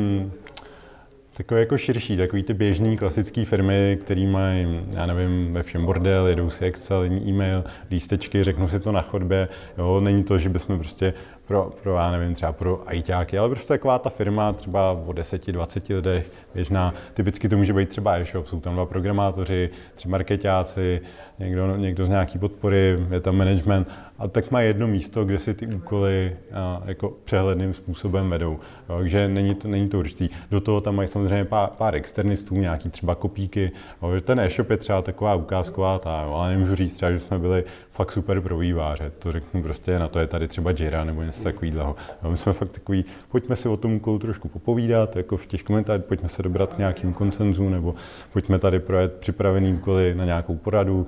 [1.37, 6.27] takový jako širší, takový ty běžný klasické firmy, které mají, já nevím, ve všem bordel,
[6.27, 9.49] jedou si Excel, e-mail, lístečky, řeknou si to na chodbě.
[9.79, 11.15] Jo, není to, že bychom prostě
[11.53, 15.95] pro, pro, já nevím, třeba pro ITáky, ale prostě taková ta firma třeba o 10-20
[15.95, 21.01] lidech, běžná, typicky to může být třeba e-shop, jsou tam dva programátoři, tři marketáci,
[21.39, 23.89] někdo, někdo z nějaký podpory, je tam management
[24.19, 28.59] a tak má jedno místo, kde si ty úkoly a, jako přehledným způsobem vedou.
[28.89, 30.29] Jo, takže není to, není to určitý.
[30.51, 33.71] Do toho tam mají samozřejmě pár, pár externistů, nějaký třeba kopíky.
[34.03, 37.39] Jo, ten e-shop je třeba taková ukázková, ta, jo, ale nemůžu říct třeba, že jsme
[37.39, 39.13] byli fakt super pro výváře.
[39.19, 41.97] To řeknu prostě, na to je tady třeba Jira nebo něco takového.
[42.29, 46.05] My jsme fakt takový, pojďme si o tom úkolu trošku popovídat, jako v těch komentářích,
[46.05, 47.95] pojďme se dobrat k nějakým koncenzu, nebo
[48.33, 51.07] pojďme tady projet připravený úkoly na nějakou poradu,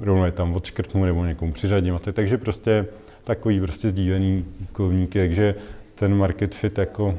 [0.00, 2.00] rovnou je tam odškrtnu nebo někomu přiřadím.
[2.12, 2.86] Takže prostě
[3.24, 5.54] takový prostě sdílený úkolníky, takže
[5.94, 7.14] ten market fit jako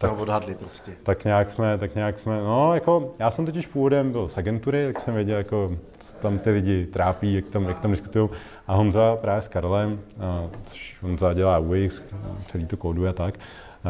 [0.00, 0.92] tak, odhadli prostě.
[1.02, 4.86] Tak nějak jsme, tak nějak jsme, no jako, já jsem totiž původem byl z agentury,
[4.86, 8.30] tak jsem věděl, jako, co tam ty lidi trápí, jak tam, jak tam diskutují.
[8.66, 12.02] A Honza právě s Karlem, a, což Honza dělá UX,
[12.48, 13.40] celý to kóduje a tak, a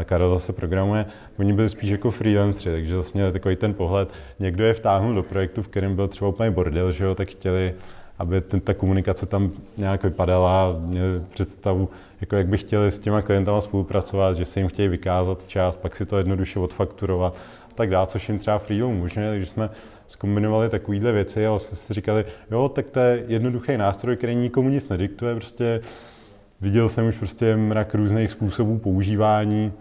[0.04, 1.06] Karel zase programuje,
[1.38, 5.22] oni byli spíš jako freelanceri, takže zase měli takový ten pohled, někdo je vtáhnul do
[5.22, 7.74] projektu, v kterém byl třeba úplně bordel, že jo, tak chtěli,
[8.18, 11.88] aby ten, ta komunikace tam nějak vypadala, měli představu,
[12.20, 15.96] jako jak by chtěli s těma klientama spolupracovat, že se jim chtějí vykázat čas, pak
[15.96, 17.34] si to jednoduše odfakturovat
[17.70, 19.70] a tak dále, což jim třeba Freelo umožňuje, takže jsme
[20.06, 24.68] zkombinovali takovéhle věci a vlastně si říkali, jo, tak to je jednoduchý nástroj, který nikomu
[24.68, 25.80] nic nediktuje, prostě
[26.60, 29.72] viděl jsem už prostě mrak různých způsobů používání,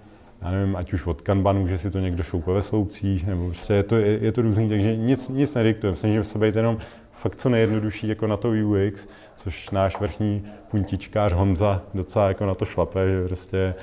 [0.41, 3.73] já nevím, ať už od Kanbanu, že si to někdo šoupe ve sloupcích, nebo prostě
[3.73, 5.91] je to, je, je to různý, takže nic, nic nediktuje.
[5.91, 6.77] Myslím, že se být jenom
[7.11, 12.55] fakt co nejjednodušší jako na to UX, což náš vrchní puntičkář Honza docela jako na
[12.55, 13.73] to šlape, že prostě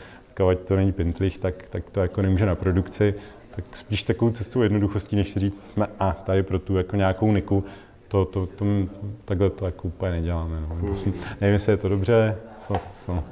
[0.51, 3.15] ať to není pintlich, tak, tak to jako nemůže na produkci.
[3.51, 7.65] Tak spíš takovou cestou jednoduchostí, než říct, jsme a tady pro tu jako nějakou niku,
[8.09, 8.65] to, to, to,
[9.25, 10.61] takhle to jako úplně neděláme.
[10.61, 10.77] No.
[10.77, 11.15] Hmm.
[11.41, 12.37] Nevím, jestli je to dobře,
[12.67, 13.25] so, so.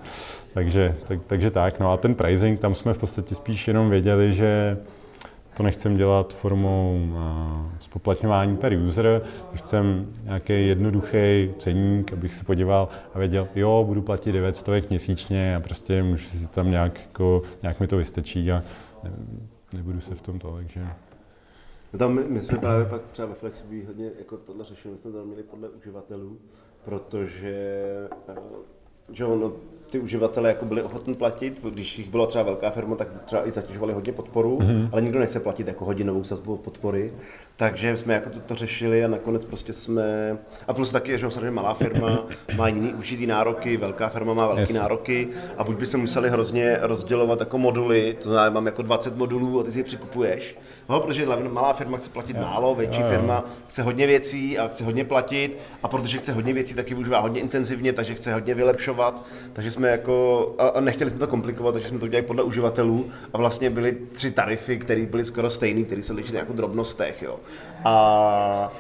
[0.55, 1.81] Takže, tak, takže tak.
[1.81, 4.79] No a ten pricing, tam jsme v podstatě spíš jenom věděli, že
[5.57, 7.01] to nechcem dělat formou
[7.81, 9.23] spoplatňování per user,
[9.55, 15.61] chcem nějaký jednoduchý ceník, abych se podíval a věděl, jo, budu platit 900 měsíčně a
[15.61, 18.63] prostě můžu si tam nějak, jako, nějak mi to vystačí a
[19.05, 19.11] ne,
[19.73, 20.87] nebudu se v tom tolik, že...
[21.93, 25.01] No tam my, my jsme právě pak třeba ve Flexibí hodně jako tohle řešili, my
[25.01, 26.39] jsme to měli podle uživatelů
[26.85, 27.55] protože
[28.29, 28.35] eh,
[29.13, 29.53] že ono,
[29.93, 33.51] ty uživatelé jako byli ochotní platit, když jich byla třeba velká firma, tak třeba i
[33.51, 34.89] zatěžovali hodně podporu, mm-hmm.
[34.93, 37.13] ale nikdo nechce platit jako hodinovou sazbu podpory,
[37.57, 41.51] takže jsme jako to, to řešili a nakonec prostě jsme, a plus taky, že samozřejmě
[41.51, 42.27] malá firma
[42.57, 44.73] má jiný určitý nároky, velká firma má velké yes.
[44.73, 49.61] nároky a buď bychom museli hrozně rozdělovat jako moduly, to znamená, mám jako 20 modulů
[49.61, 52.49] a ty si je přikupuješ, no, protože malá firma chce platit yeah.
[52.49, 53.13] málo, větší yeah.
[53.13, 57.19] firma chce hodně věcí a chce hodně platit a protože chce hodně věcí, taky využívá
[57.19, 61.73] hodně intenzivně, takže chce hodně vylepšovat, takže jsme jako, a, a nechtěli jsme to komplikovat,
[61.73, 65.83] takže jsme to udělali podle uživatelů a vlastně byly tři tarify, které byly skoro stejné,
[65.83, 67.37] které se lišily jako drobnostech, jo.
[67.85, 68.73] A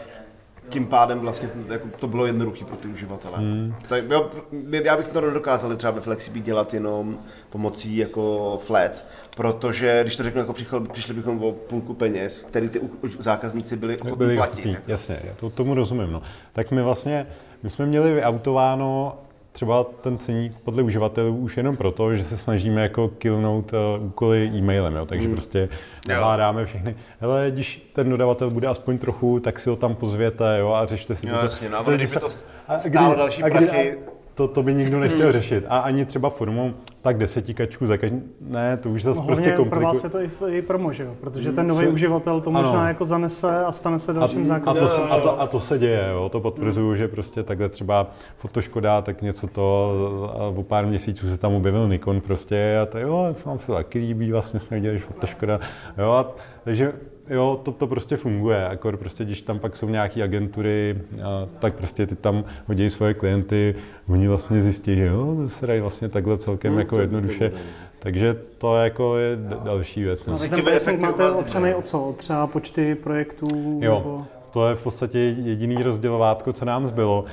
[0.69, 3.39] tím pádem vlastně jako, to bylo jednoduché pro ty uživatele.
[3.39, 3.75] Hmm.
[3.89, 4.31] Tak, jo,
[4.71, 7.19] já bych to nedokázal třeba ve Flexibí dělat jenom
[7.51, 9.05] pomocí jako flat,
[9.37, 12.81] protože když to řeknu, jako přišli, přišli bychom o půlku peněz, který ty
[13.19, 14.83] zákazníci byli ochotní platit.
[14.87, 16.13] Jasně, to, tomu rozumím.
[16.13, 16.23] No.
[16.53, 17.27] Tak my vlastně,
[17.63, 19.19] my jsme měli vyautováno
[19.53, 24.51] třeba ten ceník podle uživatelů už jenom proto, že se snažíme jako killnout uh, úkoly
[24.55, 25.07] e-mailem, jo?
[25.07, 25.35] takže mm.
[25.35, 25.69] prostě
[26.09, 26.97] navládáme všechny.
[27.21, 30.73] Hele, když ten dodavatel bude aspoň trochu, tak si ho tam pozvěte jo?
[30.73, 31.45] a řešte si jo, to.
[31.45, 32.31] Jasně, no, a by to
[32.79, 33.99] stálo další prachy
[34.35, 35.65] to, to by nikdo nechtěl řešit.
[35.69, 39.71] A ani třeba formou tak desetičku za každý, ne, to už zase no, prostě komplikuje.
[39.71, 41.15] pro vás je to i, i promo, že jo?
[41.21, 42.89] Protože ten nový uživatel to možná ano.
[42.89, 45.05] jako zanese a stane se dalším zákazníkem.
[45.05, 46.29] A to, a, to, a to se děje, jo?
[46.29, 46.97] to potvrzuju, hmm.
[46.97, 49.93] že prostě takhle třeba fotoškoda, tak něco to,
[50.39, 53.99] a o pár měsíců se tam objevil Nikon prostě a to jo, vám se taky
[53.99, 55.61] líbí, vlastně jsme viděli, že fotoškoda,
[55.99, 56.93] jo, a, takže
[57.29, 61.75] jo, to, to prostě funguje, akor prostě, když tam pak jsou nějaké agentury, a, tak
[61.75, 63.75] prostě ty tam hodí svoje klienty,
[64.09, 67.53] oni vlastně zjistí, že jo, to se dají vlastně takhle celkem no, jako jednoduše,
[67.99, 70.27] takže to jako je další věc.
[70.27, 70.35] No.
[70.49, 72.15] ten pricing máte opřený o co?
[72.17, 73.47] Třeba počty projektů?
[73.81, 74.25] Jo, nebo...
[74.51, 77.25] to je v podstatě jediný rozdělovátko, co nám zbylo.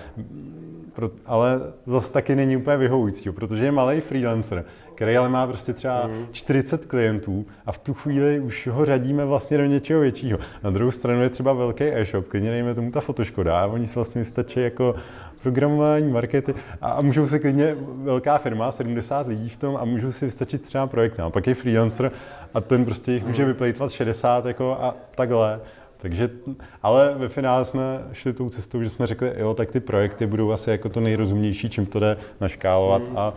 [0.94, 4.66] Pro, ale zase taky není úplně vyhovující, protože je malý freelancer,
[5.00, 6.28] který ale má prostě třeba mm.
[6.32, 10.40] 40 klientů a v tu chvíli už ho řadíme vlastně do něčeho většího.
[10.64, 13.96] Na druhou stranu je třeba velký e-shop, klidně dejme tomu ta fotoškoda a oni si
[13.96, 14.96] vlastně stačí jako
[15.44, 20.26] programování, markety a můžou si klidně velká firma, 70 lidí v tom a můžou si
[20.26, 21.20] vystačit třeba projekt.
[21.20, 22.12] A pak je freelancer
[22.54, 25.60] a ten prostě jich může vyplejtvat 60 jako a takhle.
[25.98, 26.30] Takže,
[26.84, 27.84] ale ve finále jsme
[28.14, 31.70] šli tou cestou, že jsme řekli, jo, tak ty projekty budou asi jako to nejrozumnější,
[31.70, 33.18] čím to jde naškálovat mm.
[33.18, 33.34] a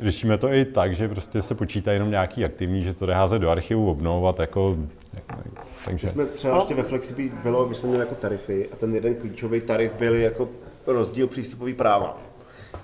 [0.00, 3.38] řešíme to i tak, že prostě se počítá jenom nějaký aktivní, že to jde házet
[3.38, 4.76] do archivu, obnovovat, jako,
[5.84, 6.06] takže...
[6.06, 9.14] My jsme třeba ještě ve Flexibí bylo, my jsme měli jako tarify a ten jeden
[9.14, 10.48] klíčový tarif byl jako
[10.86, 12.18] rozdíl přístupový práva.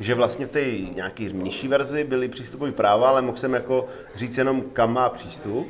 [0.01, 0.65] Že vlastně v té
[0.95, 5.67] nějaké nižší verzi byly přístupové práva, ale mohl jsem jako říct jenom kam má přístup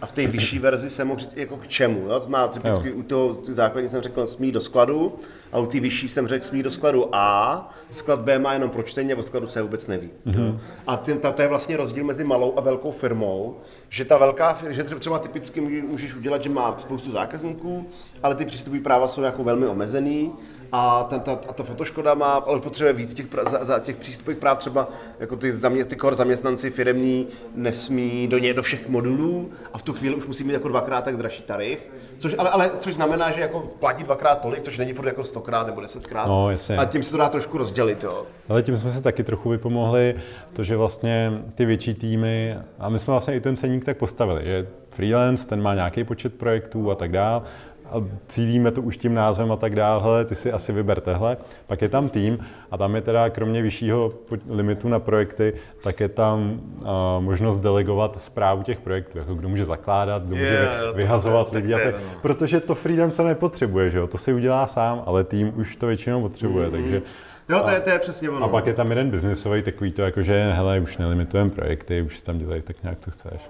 [0.00, 2.00] a v té vyšší verzi jsem mohl říct jako k čemu.
[2.08, 2.20] Jo?
[2.20, 2.94] To má typicky jo.
[2.96, 5.16] u toho základní jsem řekl smí do skladu
[5.52, 8.82] a u té vyšší jsem řekl smí do skladu A, sklad B má jenom pro
[8.82, 10.10] čtení a o skladu C vůbec neví.
[10.26, 10.58] Mm-hmm.
[10.86, 13.56] A tím, to je vlastně rozdíl mezi malou a velkou firmou,
[13.88, 17.86] že ta velká, že třeba typicky můžeš udělat, že má spoustu zákazníků,
[18.22, 20.32] ale ty přístupové práva jsou jako velmi omezený
[20.72, 24.38] a, ta, ta, a ta fotoškoda má, ale potřebuje víc těch, za, za těch přístupových
[24.38, 24.88] práv, třeba
[25.20, 29.92] jako ty, zaměst, ty zaměstnanci firemní nesmí do něj do všech modulů a v tu
[29.92, 33.40] chvíli už musí mít jako dvakrát tak dražší tarif, což, ale, ale, což znamená, že
[33.40, 36.28] jako platí dvakrát tolik, což není furt jako stokrát nebo desetkrát.
[36.28, 36.76] No, jasně.
[36.76, 38.26] A tím se to dá trošku rozdělit, jo.
[38.48, 40.14] Ale tím jsme se taky trochu vypomohli,
[40.52, 44.44] to, že vlastně ty větší týmy, a my jsme vlastně i ten ceník tak postavili,
[44.44, 47.42] že freelance, ten má nějaký počet projektů a tak dále,
[47.90, 51.36] a cílíme to už tím názvem a tak dále, ty si asi vyber tehle.
[51.66, 52.38] Pak je tam tým
[52.70, 54.12] a tam je teda kromě vyššího
[54.48, 56.86] limitu na projekty, tak je tam uh,
[57.20, 61.72] možnost delegovat zprávu těch projektů, jako kdo může zakládat, kdo může yeah, vyhazovat lidi.
[61.72, 64.06] Tak, protože to freelancer nepotřebuje, že jo?
[64.06, 66.72] to si udělá sám, ale tým už to většinou potřebuje, mm-hmm.
[66.72, 67.02] takže
[67.48, 68.44] Jo, to je, to je přesně ono.
[68.44, 72.20] A pak je tam jeden biznisový takový to, jako že hele, už nelimitujeme projekty, už
[72.20, 73.40] tam dělají tak nějak to chceš.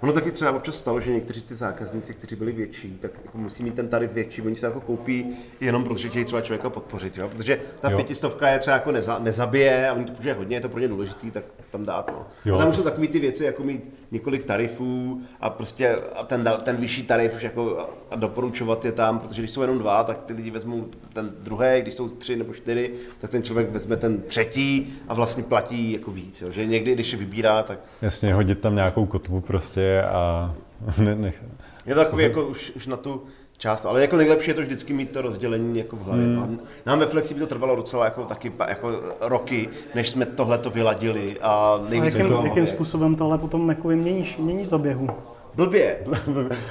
[0.00, 3.64] Ono taky třeba občas stalo, že někteří ty zákazníci, kteří byli větší, tak jako musí
[3.64, 5.26] mít ten tarif větší, oni se jako koupí
[5.60, 7.28] jenom protože chtějí třeba člověka podpořit, jo?
[7.28, 7.96] protože ta jo.
[7.96, 10.88] pětistovka je třeba jako neza, nezabije a oni to, protože hodně je to pro ně
[10.88, 12.08] důležitý, tak tam dát.
[12.08, 12.26] No.
[12.44, 12.54] Jo.
[12.54, 16.76] A tam jsou takové ty věci, jako mít několik tarifů a prostě a ten, ten
[16.76, 20.32] vyšší tarif už jako a doporučovat je tam, protože když jsou jenom dva, tak ty
[20.32, 24.94] lidi vezmou ten druhý, když jsou tři nebo čtyři, tak ten člověk vezme ten třetí
[25.08, 26.42] a vlastně platí jako víc.
[26.42, 26.50] Jo?
[26.50, 27.78] Že někdy, když je vybírá, tak...
[28.02, 30.54] Jasně, hodit tam nějakou kotvu prostě a
[30.98, 31.42] ne, nech...
[31.86, 33.22] Je to takový jako už, už na tu
[33.58, 36.24] část, ale jako nejlepší je to vždycky mít to rozdělení jako v hlavě.
[36.24, 36.58] Hmm.
[36.86, 40.70] Nám ve Flexi by to trvalo docela jako taky jako roky, než jsme tohle to
[40.70, 42.42] vyladili a nejvíc a jakým, to...
[42.44, 45.08] jakým způsobem tohle potom jako měníš, měníš za běhu?
[45.54, 45.98] Blbě.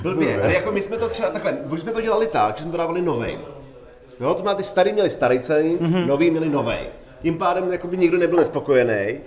[0.02, 0.42] Blbě.
[0.42, 2.78] Ale jako my jsme to třeba takhle, buď jsme to dělali tak, že jsme to
[2.78, 3.38] dávali nový.
[4.20, 6.08] Jo, to má ty starý měli starý ceny, mm-hmm.
[6.08, 6.76] nový měli nový.
[7.22, 9.18] Tím pádem jakoby nikdo nebyl nespokojený.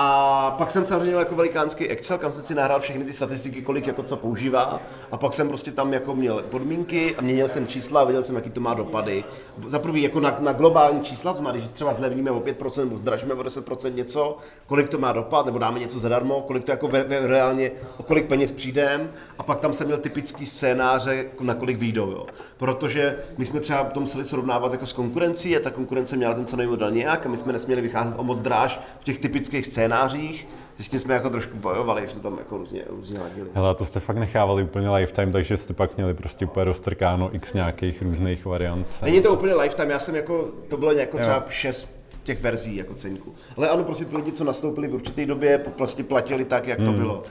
[0.00, 3.62] A pak jsem samozřejmě měl jako velikánský Excel, kam jsem si nahrál všechny ty statistiky,
[3.62, 4.80] kolik jako co používá.
[5.12, 8.36] A pak jsem prostě tam jako měl podmínky a měnil jsem čísla a viděl jsem,
[8.36, 9.24] jaký to má dopady.
[9.66, 12.98] Za prvý jako na, na globální čísla, to má, když třeba zlevníme o 5% nebo
[12.98, 16.88] zdražíme o 10% něco, kolik to má dopad, nebo dáme něco zadarmo, kolik to jako
[16.88, 19.10] ve, ve, reálně, o kolik peněz přijdem.
[19.38, 22.10] A pak tam jsem měl typický scénáře, na kolik výjdou.
[22.10, 22.26] Jo.
[22.56, 26.46] Protože my jsme třeba to museli srovnávat jako s konkurencí a ta konkurence měla ten
[26.46, 29.87] cenový model nějak a my jsme nesměli vycházet o moc dráž v těch typických scénářích
[29.88, 30.48] scénářích,
[30.78, 33.48] s tím jsme jako trošku bojovali, jsme tam jako různě, různě ladili.
[33.54, 37.52] Hele, to jste fakt nechávali úplně lifetime, takže jste pak měli prostě úplně roztrkáno x
[37.52, 38.86] nějakých různých variant.
[39.02, 42.94] Není to úplně lifetime, já jsem jako, to bylo jako třeba šest těch verzí jako
[42.94, 43.34] ceníku.
[43.56, 46.90] Ale ano, prostě ty lidi, co nastoupili v určité době, prostě platili tak, jak to
[46.90, 46.98] hmm.
[46.98, 47.24] bylo.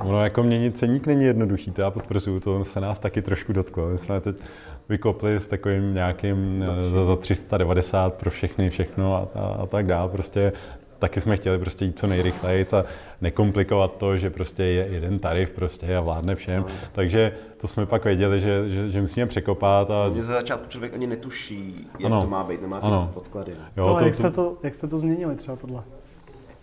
[0.00, 3.88] Ono jako měnit ceník není jednoduchý, to já potvrzuju, to se nás taky trošku dotklo.
[3.88, 4.36] My jsme teď
[4.88, 10.08] vykopli s takovým nějakým za, za 390 pro všechny, všechno a, a, a tak dál.
[10.08, 10.52] Prostě
[11.02, 12.84] taky jsme chtěli prostě jít co nejrychleji a
[13.20, 16.62] nekomplikovat to, že prostě je jeden tarif prostě a vládne všem.
[16.62, 16.74] No.
[16.92, 19.90] Takže to jsme pak věděli, že, že, že musíme překopat.
[19.90, 20.08] A...
[20.08, 22.20] Mě za začátku člověk ani netuší, jak ano.
[22.20, 23.10] to má být, nemá ty ano.
[23.14, 23.52] podklady.
[23.76, 25.82] Jo, no, to, jak, jste to, jak jste to změnili třeba tohle?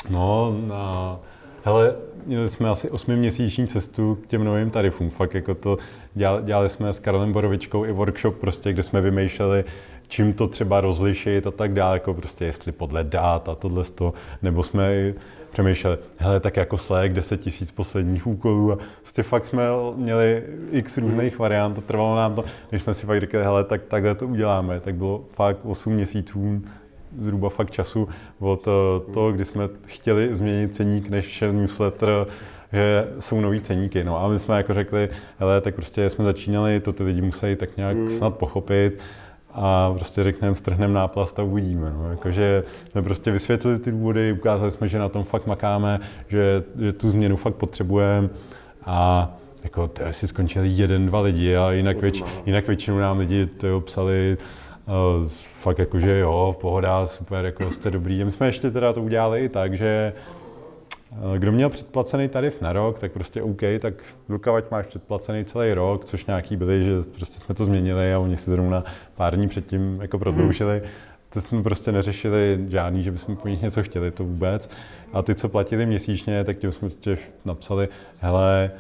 [0.09, 1.19] No, na,
[1.63, 5.09] hele, měli jsme asi osmiměsíční cestu k těm novým tarifům.
[5.09, 5.77] Fakt jako to
[6.13, 9.63] dělali, dělali jsme s Karlem Borovičkou i workshop, prostě, kde jsme vymýšleli,
[10.09, 14.13] čím to třeba rozlišit a tak dále, jako prostě jestli podle dát a tohle to,
[14.41, 15.13] nebo jsme
[15.51, 19.63] přemýšleli, hele, tak jako Slack, 10 tisíc posledních úkolů a prostě fakt jsme
[19.95, 23.81] měli x různých variant a trvalo nám to, když jsme si fakt říkali, hele, tak
[23.83, 26.61] takhle to uděláme, tak bylo fakt 8 měsíců
[27.21, 28.07] zhruba fakt času
[28.39, 32.27] od eh, toho, kdy jsme chtěli změnit ceník, než šel newsletter,
[32.73, 34.03] že jsou nový ceníky.
[34.03, 37.55] No a my jsme jako řekli, hele, tak prostě jsme začínali, to ty lidi musí
[37.55, 38.09] tak nějak mm.
[38.09, 38.99] snad pochopit
[39.53, 41.93] a prostě řekneme, strhneme náplast a uvidíme.
[41.93, 42.11] No.
[42.11, 46.93] Jakože jsme prostě vysvětlili ty důvody, ukázali jsme, že na tom fakt makáme, že, že
[46.93, 48.29] tu změnu fakt potřebujeme
[48.85, 49.29] a
[49.63, 53.81] jako to si skončili jeden, dva lidi a jinak, věč, jinak většinou nám lidi to
[53.81, 54.37] psali
[54.85, 55.27] uh,
[55.61, 58.23] fakt jako, že jo, pohoda, super, jako jste dobrý.
[58.23, 60.13] My jsme ještě teda to udělali i tak, že
[61.37, 63.93] kdo měl předplacený tarif na rok, tak prostě OK, tak
[64.29, 68.37] dokavať máš předplacený celý rok, což nějaký byli, že prostě jsme to změnili a oni
[68.37, 68.83] si zrovna
[69.15, 70.81] pár dní předtím jako prodloužili.
[71.33, 74.69] To jsme prostě neřešili žádný, že bychom po nich něco chtěli, to vůbec.
[75.13, 77.87] A ty, co platili měsíčně, tak těm jsme prostě napsali,
[78.19, 78.71] hele,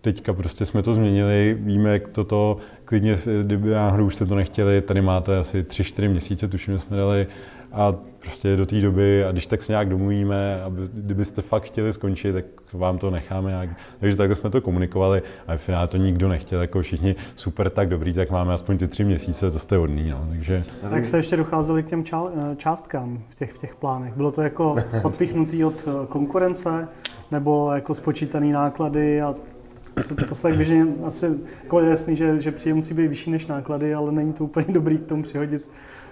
[0.00, 4.80] teďka prostě jsme to změnili, víme, jak toto, klidně, kdyby náhodou už jste to nechtěli,
[4.80, 7.26] tady máte asi 3-4 měsíce, tuším, že jsme dali
[7.72, 11.92] a prostě do té doby, a když tak se nějak domluvíme, aby, kdybyste fakt chtěli
[11.92, 13.70] skončit, tak vám to necháme nějak.
[14.00, 17.88] Takže takhle jsme to komunikovali a v finále to nikdo nechtěl, jako všichni super, tak
[17.88, 20.64] dobrý, tak máme aspoň ty tři měsíce, to jste hodný, no, takže...
[20.90, 22.04] Jak jste ještě docházeli k těm
[22.56, 24.16] částkám v těch, v těch plánech?
[24.16, 26.88] Bylo to jako odpichnutý od eh, konkurence,
[27.30, 29.34] nebo jako spočítaný náklady a
[30.28, 31.26] to se tak běžně asi
[31.62, 34.98] jako jasný, že, že příjem musí být vyšší než náklady, ale není to úplně dobrý
[34.98, 35.68] k tomu přihodit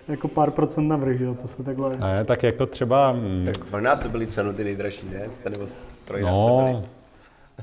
[0.09, 1.97] jako pár procent navrh, že jo, to se takhle...
[1.97, 3.12] Ne, tak jako třeba...
[3.12, 5.21] Mm, tak dvojnásob byly cenu ty nejdražší, ne?
[5.33, 5.67] Jste nebo
[6.21, 6.83] No,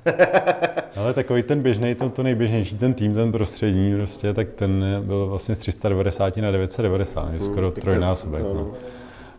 [0.96, 5.28] ale takový ten běžný, to, to nejběžnější, ten tým, ten prostřední, prostě, tak ten byl
[5.28, 8.44] vlastně z 390 na 990, hmm, skoro trojnásobek.
[8.44, 8.74] No.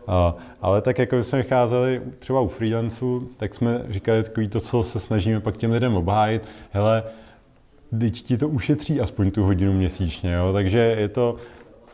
[0.07, 4.83] A, ale tak jako jsme vycházeli třeba u freelanců, tak jsme říkali takový to, co
[4.83, 7.03] se snažíme pak těm lidem obhájit, hele,
[7.99, 10.53] teď ti to ušetří aspoň tu hodinu měsíčně, jo?
[10.53, 11.35] takže je to,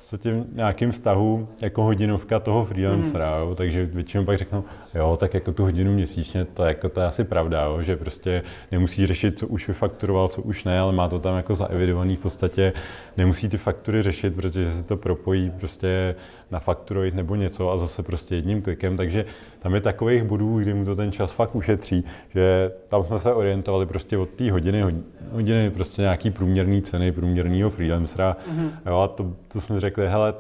[0.10, 3.50] podstatě nějakým vztahu jako hodinovka toho freelancera, mm.
[3.50, 4.64] jo, takže většinou pak řeknou,
[4.96, 8.44] jo, tak jako tu hodinu měsíčně, to, jako, to je asi pravda, jo, že prostě
[8.72, 12.20] nemusí řešit, co už vyfakturoval, co už ne, ale má to tam jako zaevidovaný v
[12.20, 12.74] podstatě,
[13.18, 16.16] nemusí ty faktury řešit, protože se to propojí prostě
[16.52, 19.26] na fakturovit nebo něco a zase prostě jedním klikem, takže
[19.60, 23.34] tam je takových bodů, kdy mu to ten čas fakt ušetří, že tam jsme se
[23.34, 28.38] orientovali prostě od té hodiny, hodiny prostě nějaký průměrný ceny průměrného freelancera.
[28.52, 28.72] Mm-hmm.
[28.86, 30.34] Jo, a to, to jsme řekli, hele,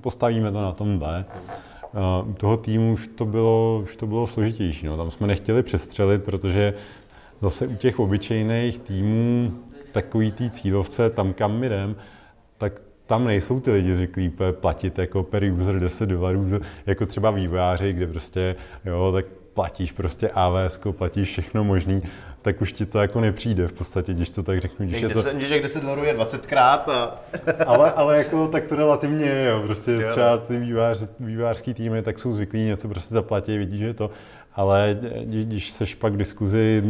[0.00, 1.24] postavíme to na tomhle.
[2.24, 4.86] U toho týmu už to bylo, už to bylo složitější.
[4.86, 4.96] No.
[4.96, 6.74] Tam jsme nechtěli přestřelit, protože
[7.40, 9.52] zase u těch obyčejných týmů
[9.92, 11.96] takový té cílovce, tam kam jdem,
[12.58, 16.50] tak tam nejsou ty lidi zvyklí platit jako per user 10 dolarů,
[16.86, 19.24] jako třeba vývojáři, kde prostě, jo, tak
[19.54, 22.02] platíš prostě AWS, platíš všechno možný,
[22.42, 24.86] tak už ti to jako nepřijde v podstatě, když to tak řeknu.
[24.86, 25.22] Když je to...
[25.22, 27.20] Těch 10 dolarů je 20 krát a...
[27.66, 29.62] ale, ale jako tak to relativně je, jo.
[29.66, 30.10] prostě jo.
[30.10, 34.10] třeba ty vývář, vývářský týmy tak jsou zvyklí něco prostě zaplatit, vidí, že to,
[34.54, 36.82] ale když seš pak v diskuzi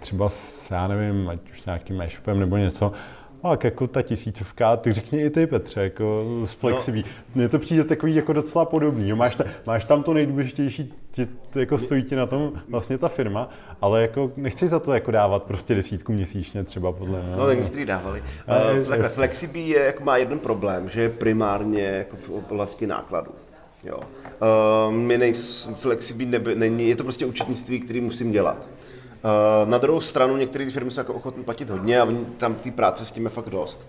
[0.00, 2.92] třeba s, já nevím, ať už s nějakým e-shopem nebo něco,
[3.50, 7.04] tak jako ta tisícovka, ty řekni i ty Petře, jako z Flexibí.
[7.04, 7.32] No.
[7.34, 9.12] Mně to přijde takový jako docela podobný.
[9.12, 13.50] Máš, ta, máš tam to nejdůležitější, tě, jako stojí ti na tom vlastně ta firma,
[13.80, 17.36] ale jako nechceš za to jako dávat prostě desítku měsíčně třeba podle mě.
[17.36, 18.22] No tak někteří dávali.
[18.98, 23.30] Uh, Flexibí je, jako má jeden problém, že je primárně jako v oblasti nákladů.
[23.84, 23.98] Jo.
[23.98, 28.68] Uh, my nejsme flexibí, nebe, není, je to prostě účetnictví, který musím dělat.
[29.26, 32.70] Uh, na druhou stranu některé firmy jsou jako ochotné platit hodně a oni, tam té
[32.70, 33.86] práce s tím je fakt dost.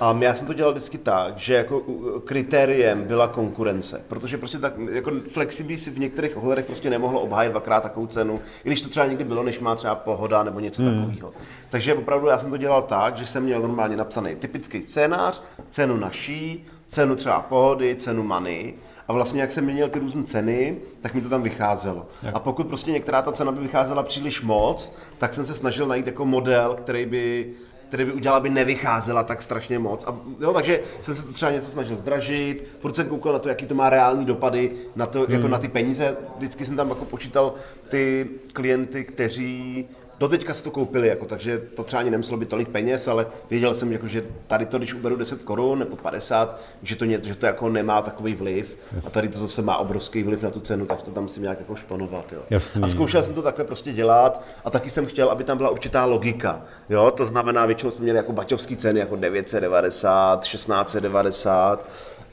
[0.00, 1.82] A já jsem to dělal vždycky tak, že jako
[2.24, 7.52] kritériem byla konkurence, protože prostě tak, jako Flexibí si v některých ohledech prostě nemohlo obhájit
[7.52, 10.82] dvakrát takovou cenu, i když to třeba někdy bylo, než má třeba pohoda nebo něco
[10.82, 11.06] hmm.
[11.06, 11.32] takového.
[11.70, 15.96] Takže opravdu já jsem to dělal tak, že jsem měl normálně napsaný typický scénář, cenu
[15.96, 18.74] naší, cenu třeba pohody, cenu money
[19.10, 22.06] a vlastně jak jsem měnil ty různé ceny, tak mi to tam vycházelo.
[22.22, 22.34] Jak?
[22.34, 26.06] A pokud prostě některá ta cena by vycházela příliš moc, tak jsem se snažil najít
[26.06, 27.50] jako model, který by
[27.88, 30.04] který by udělal, aby nevycházela tak strašně moc.
[30.06, 33.48] A, jo, takže jsem se to třeba něco snažil zdražit, furt jsem koukal na to,
[33.48, 35.40] jaký to má reální dopady na, to, jako hmm.
[35.40, 36.16] jako na ty peníze.
[36.36, 37.54] Vždycky jsem tam jako počítal
[37.88, 39.88] ty klienty, kteří
[40.20, 43.74] Doteďka si to koupili, jako, takže to třeba ani nemuselo být tolik peněz, ale věděl
[43.74, 47.46] jsem, jako, že tady to, když uberu 10 korun nebo 50, že to, že to
[47.46, 51.02] jako nemá takový vliv a tady to zase má obrovský vliv na tu cenu, tak
[51.02, 52.32] to tam musím nějak jako šponovat.
[52.50, 52.60] Jo.
[52.82, 56.04] A zkoušel jsem to takhle prostě dělat a taky jsem chtěl, aby tam byla určitá
[56.04, 56.62] logika.
[56.88, 57.10] Jo?
[57.10, 61.88] To znamená, většinou jsme měli jako baťovský ceny, jako 990, 1690,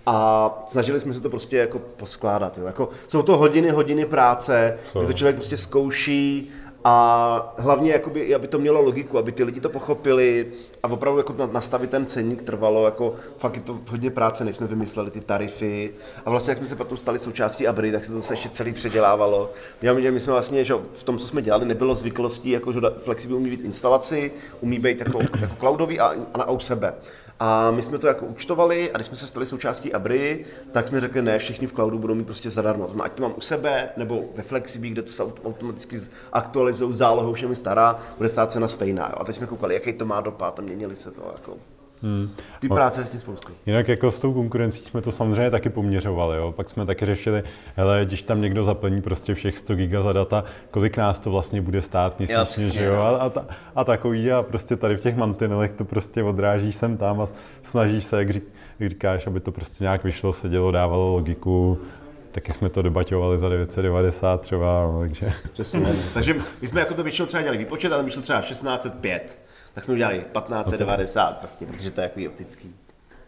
[0.10, 2.58] a snažili jsme se to prostě jako poskládat.
[2.58, 2.66] Jo.
[2.66, 6.52] Jako, jsou to hodiny, hodiny práce, kdy to člověk prostě zkouší
[6.90, 10.48] a hlavně, jakoby, aby to mělo logiku, aby ty lidi to pochopili
[10.84, 14.68] a opravdu jako nastavit ten ceník trvalo, jako fakt je to hodně práce, než jsme
[14.68, 15.90] vymysleli ty tarify.
[16.26, 18.74] A vlastně, jak jsme se potom stali součástí Abry, tak se to zase ještě celý
[18.74, 19.52] předělávalo.
[19.82, 22.80] Já my, my jsme vlastně, že v tom, co jsme dělali, nebylo zvyklostí, jako že
[22.98, 24.32] Flexiby umí být instalaci,
[24.62, 26.94] umí být jako, jako cloudový a, a na sebe.
[27.40, 31.00] A my jsme to jako účtovali a když jsme se stali součástí Abry, tak jsme
[31.00, 32.90] řekli, ne, všichni v cloudu budou mít prostě zadarmo.
[33.04, 35.98] Ať to mám u sebe nebo ve Flexibí, kde to se automaticky
[36.34, 39.08] aktualizují zálohou všemi stará, bude stát cena stejná.
[39.08, 39.16] Jo.
[39.20, 41.32] A teď jsme koukali, jaký to má dopad a měnili se to.
[41.36, 41.58] Jako.
[42.02, 42.30] Hmm.
[42.60, 43.54] Ty práce je spoustu.
[43.66, 46.38] Jinak jako s tou konkurencí jsme to samozřejmě taky poměřovali.
[46.38, 46.52] Jo.
[46.52, 47.43] Pak jsme taky řešili,
[47.76, 51.62] hele, když tam někdo zaplní prostě všech 100 giga za data, kolik nás to vlastně
[51.62, 52.95] bude stát měsíčně, že jo?
[52.95, 53.02] No.
[53.02, 53.32] A, a,
[53.76, 57.28] a, takový a prostě tady v těch mantinelech to prostě odrážíš sem tam a
[57.64, 58.28] snažíš se, jak,
[58.82, 61.80] říkáš, aby to prostě nějak vyšlo, sedělo, dávalo logiku,
[62.32, 65.34] taky jsme to debatovali za 990 třeba, no, takže...
[65.54, 65.95] Přesně.
[66.14, 69.47] takže my jsme jako to většinou třeba dělali výpočet, ale vyšlo třeba 1605
[69.78, 72.76] tak jsme udělali 1590, prostě, protože to je jako optický.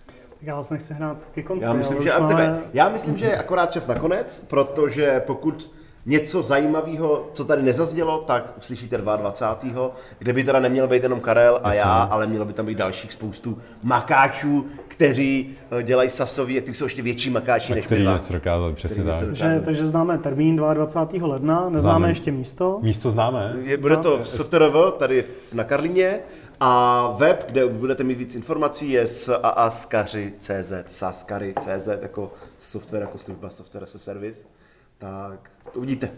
[0.06, 1.66] Tak já vás nechci hnát ke konci.
[1.66, 2.28] Já myslím, že, máme...
[2.28, 5.72] tebe, já myslím, že je akorát čas nakonec, protože pokud
[6.06, 9.92] něco zajímavého, co tady nezaznělo, tak uslyšíte 22.
[10.20, 13.12] kde by teda neměl být jenom Karel a já, ale mělo by tam být dalších
[13.12, 18.34] spoustu makáčů, kteří eh, dělají sasový, a kteří jsou ještě větší makáči než my něco
[18.34, 19.20] dokázali, přesně tak.
[19.20, 21.28] Takže, takže známe termín 22.
[21.28, 22.10] ledna, neznáme známe.
[22.10, 22.80] ještě místo.
[22.82, 23.54] Místo známe.
[23.64, 25.24] Je, bude to v STRV, tady
[25.54, 26.20] na Karlině,
[26.60, 33.50] a web, kde budete mít víc informací, je s aaskaři.cz, saskary.cz, jako software, jako služba,
[33.50, 34.48] software as a service.
[34.98, 36.10] Tak to uvidíte.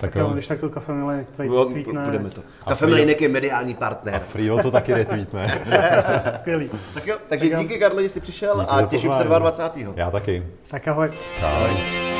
[0.00, 2.04] Tak jo, když tak to Kafe Mlinek tweetne.
[2.04, 2.42] Budeme to.
[2.68, 4.14] Kafe Mlinek je mediální partner.
[4.14, 5.64] A Freelo to taky retweetne.
[6.38, 6.70] Skvělý.
[6.94, 9.92] Tak jo, takže tak díky Karle, že jsi přišel díky a těším se 22.
[9.96, 10.46] Já taky.
[10.70, 11.10] Tak ahoj.
[11.42, 12.15] Ahoj.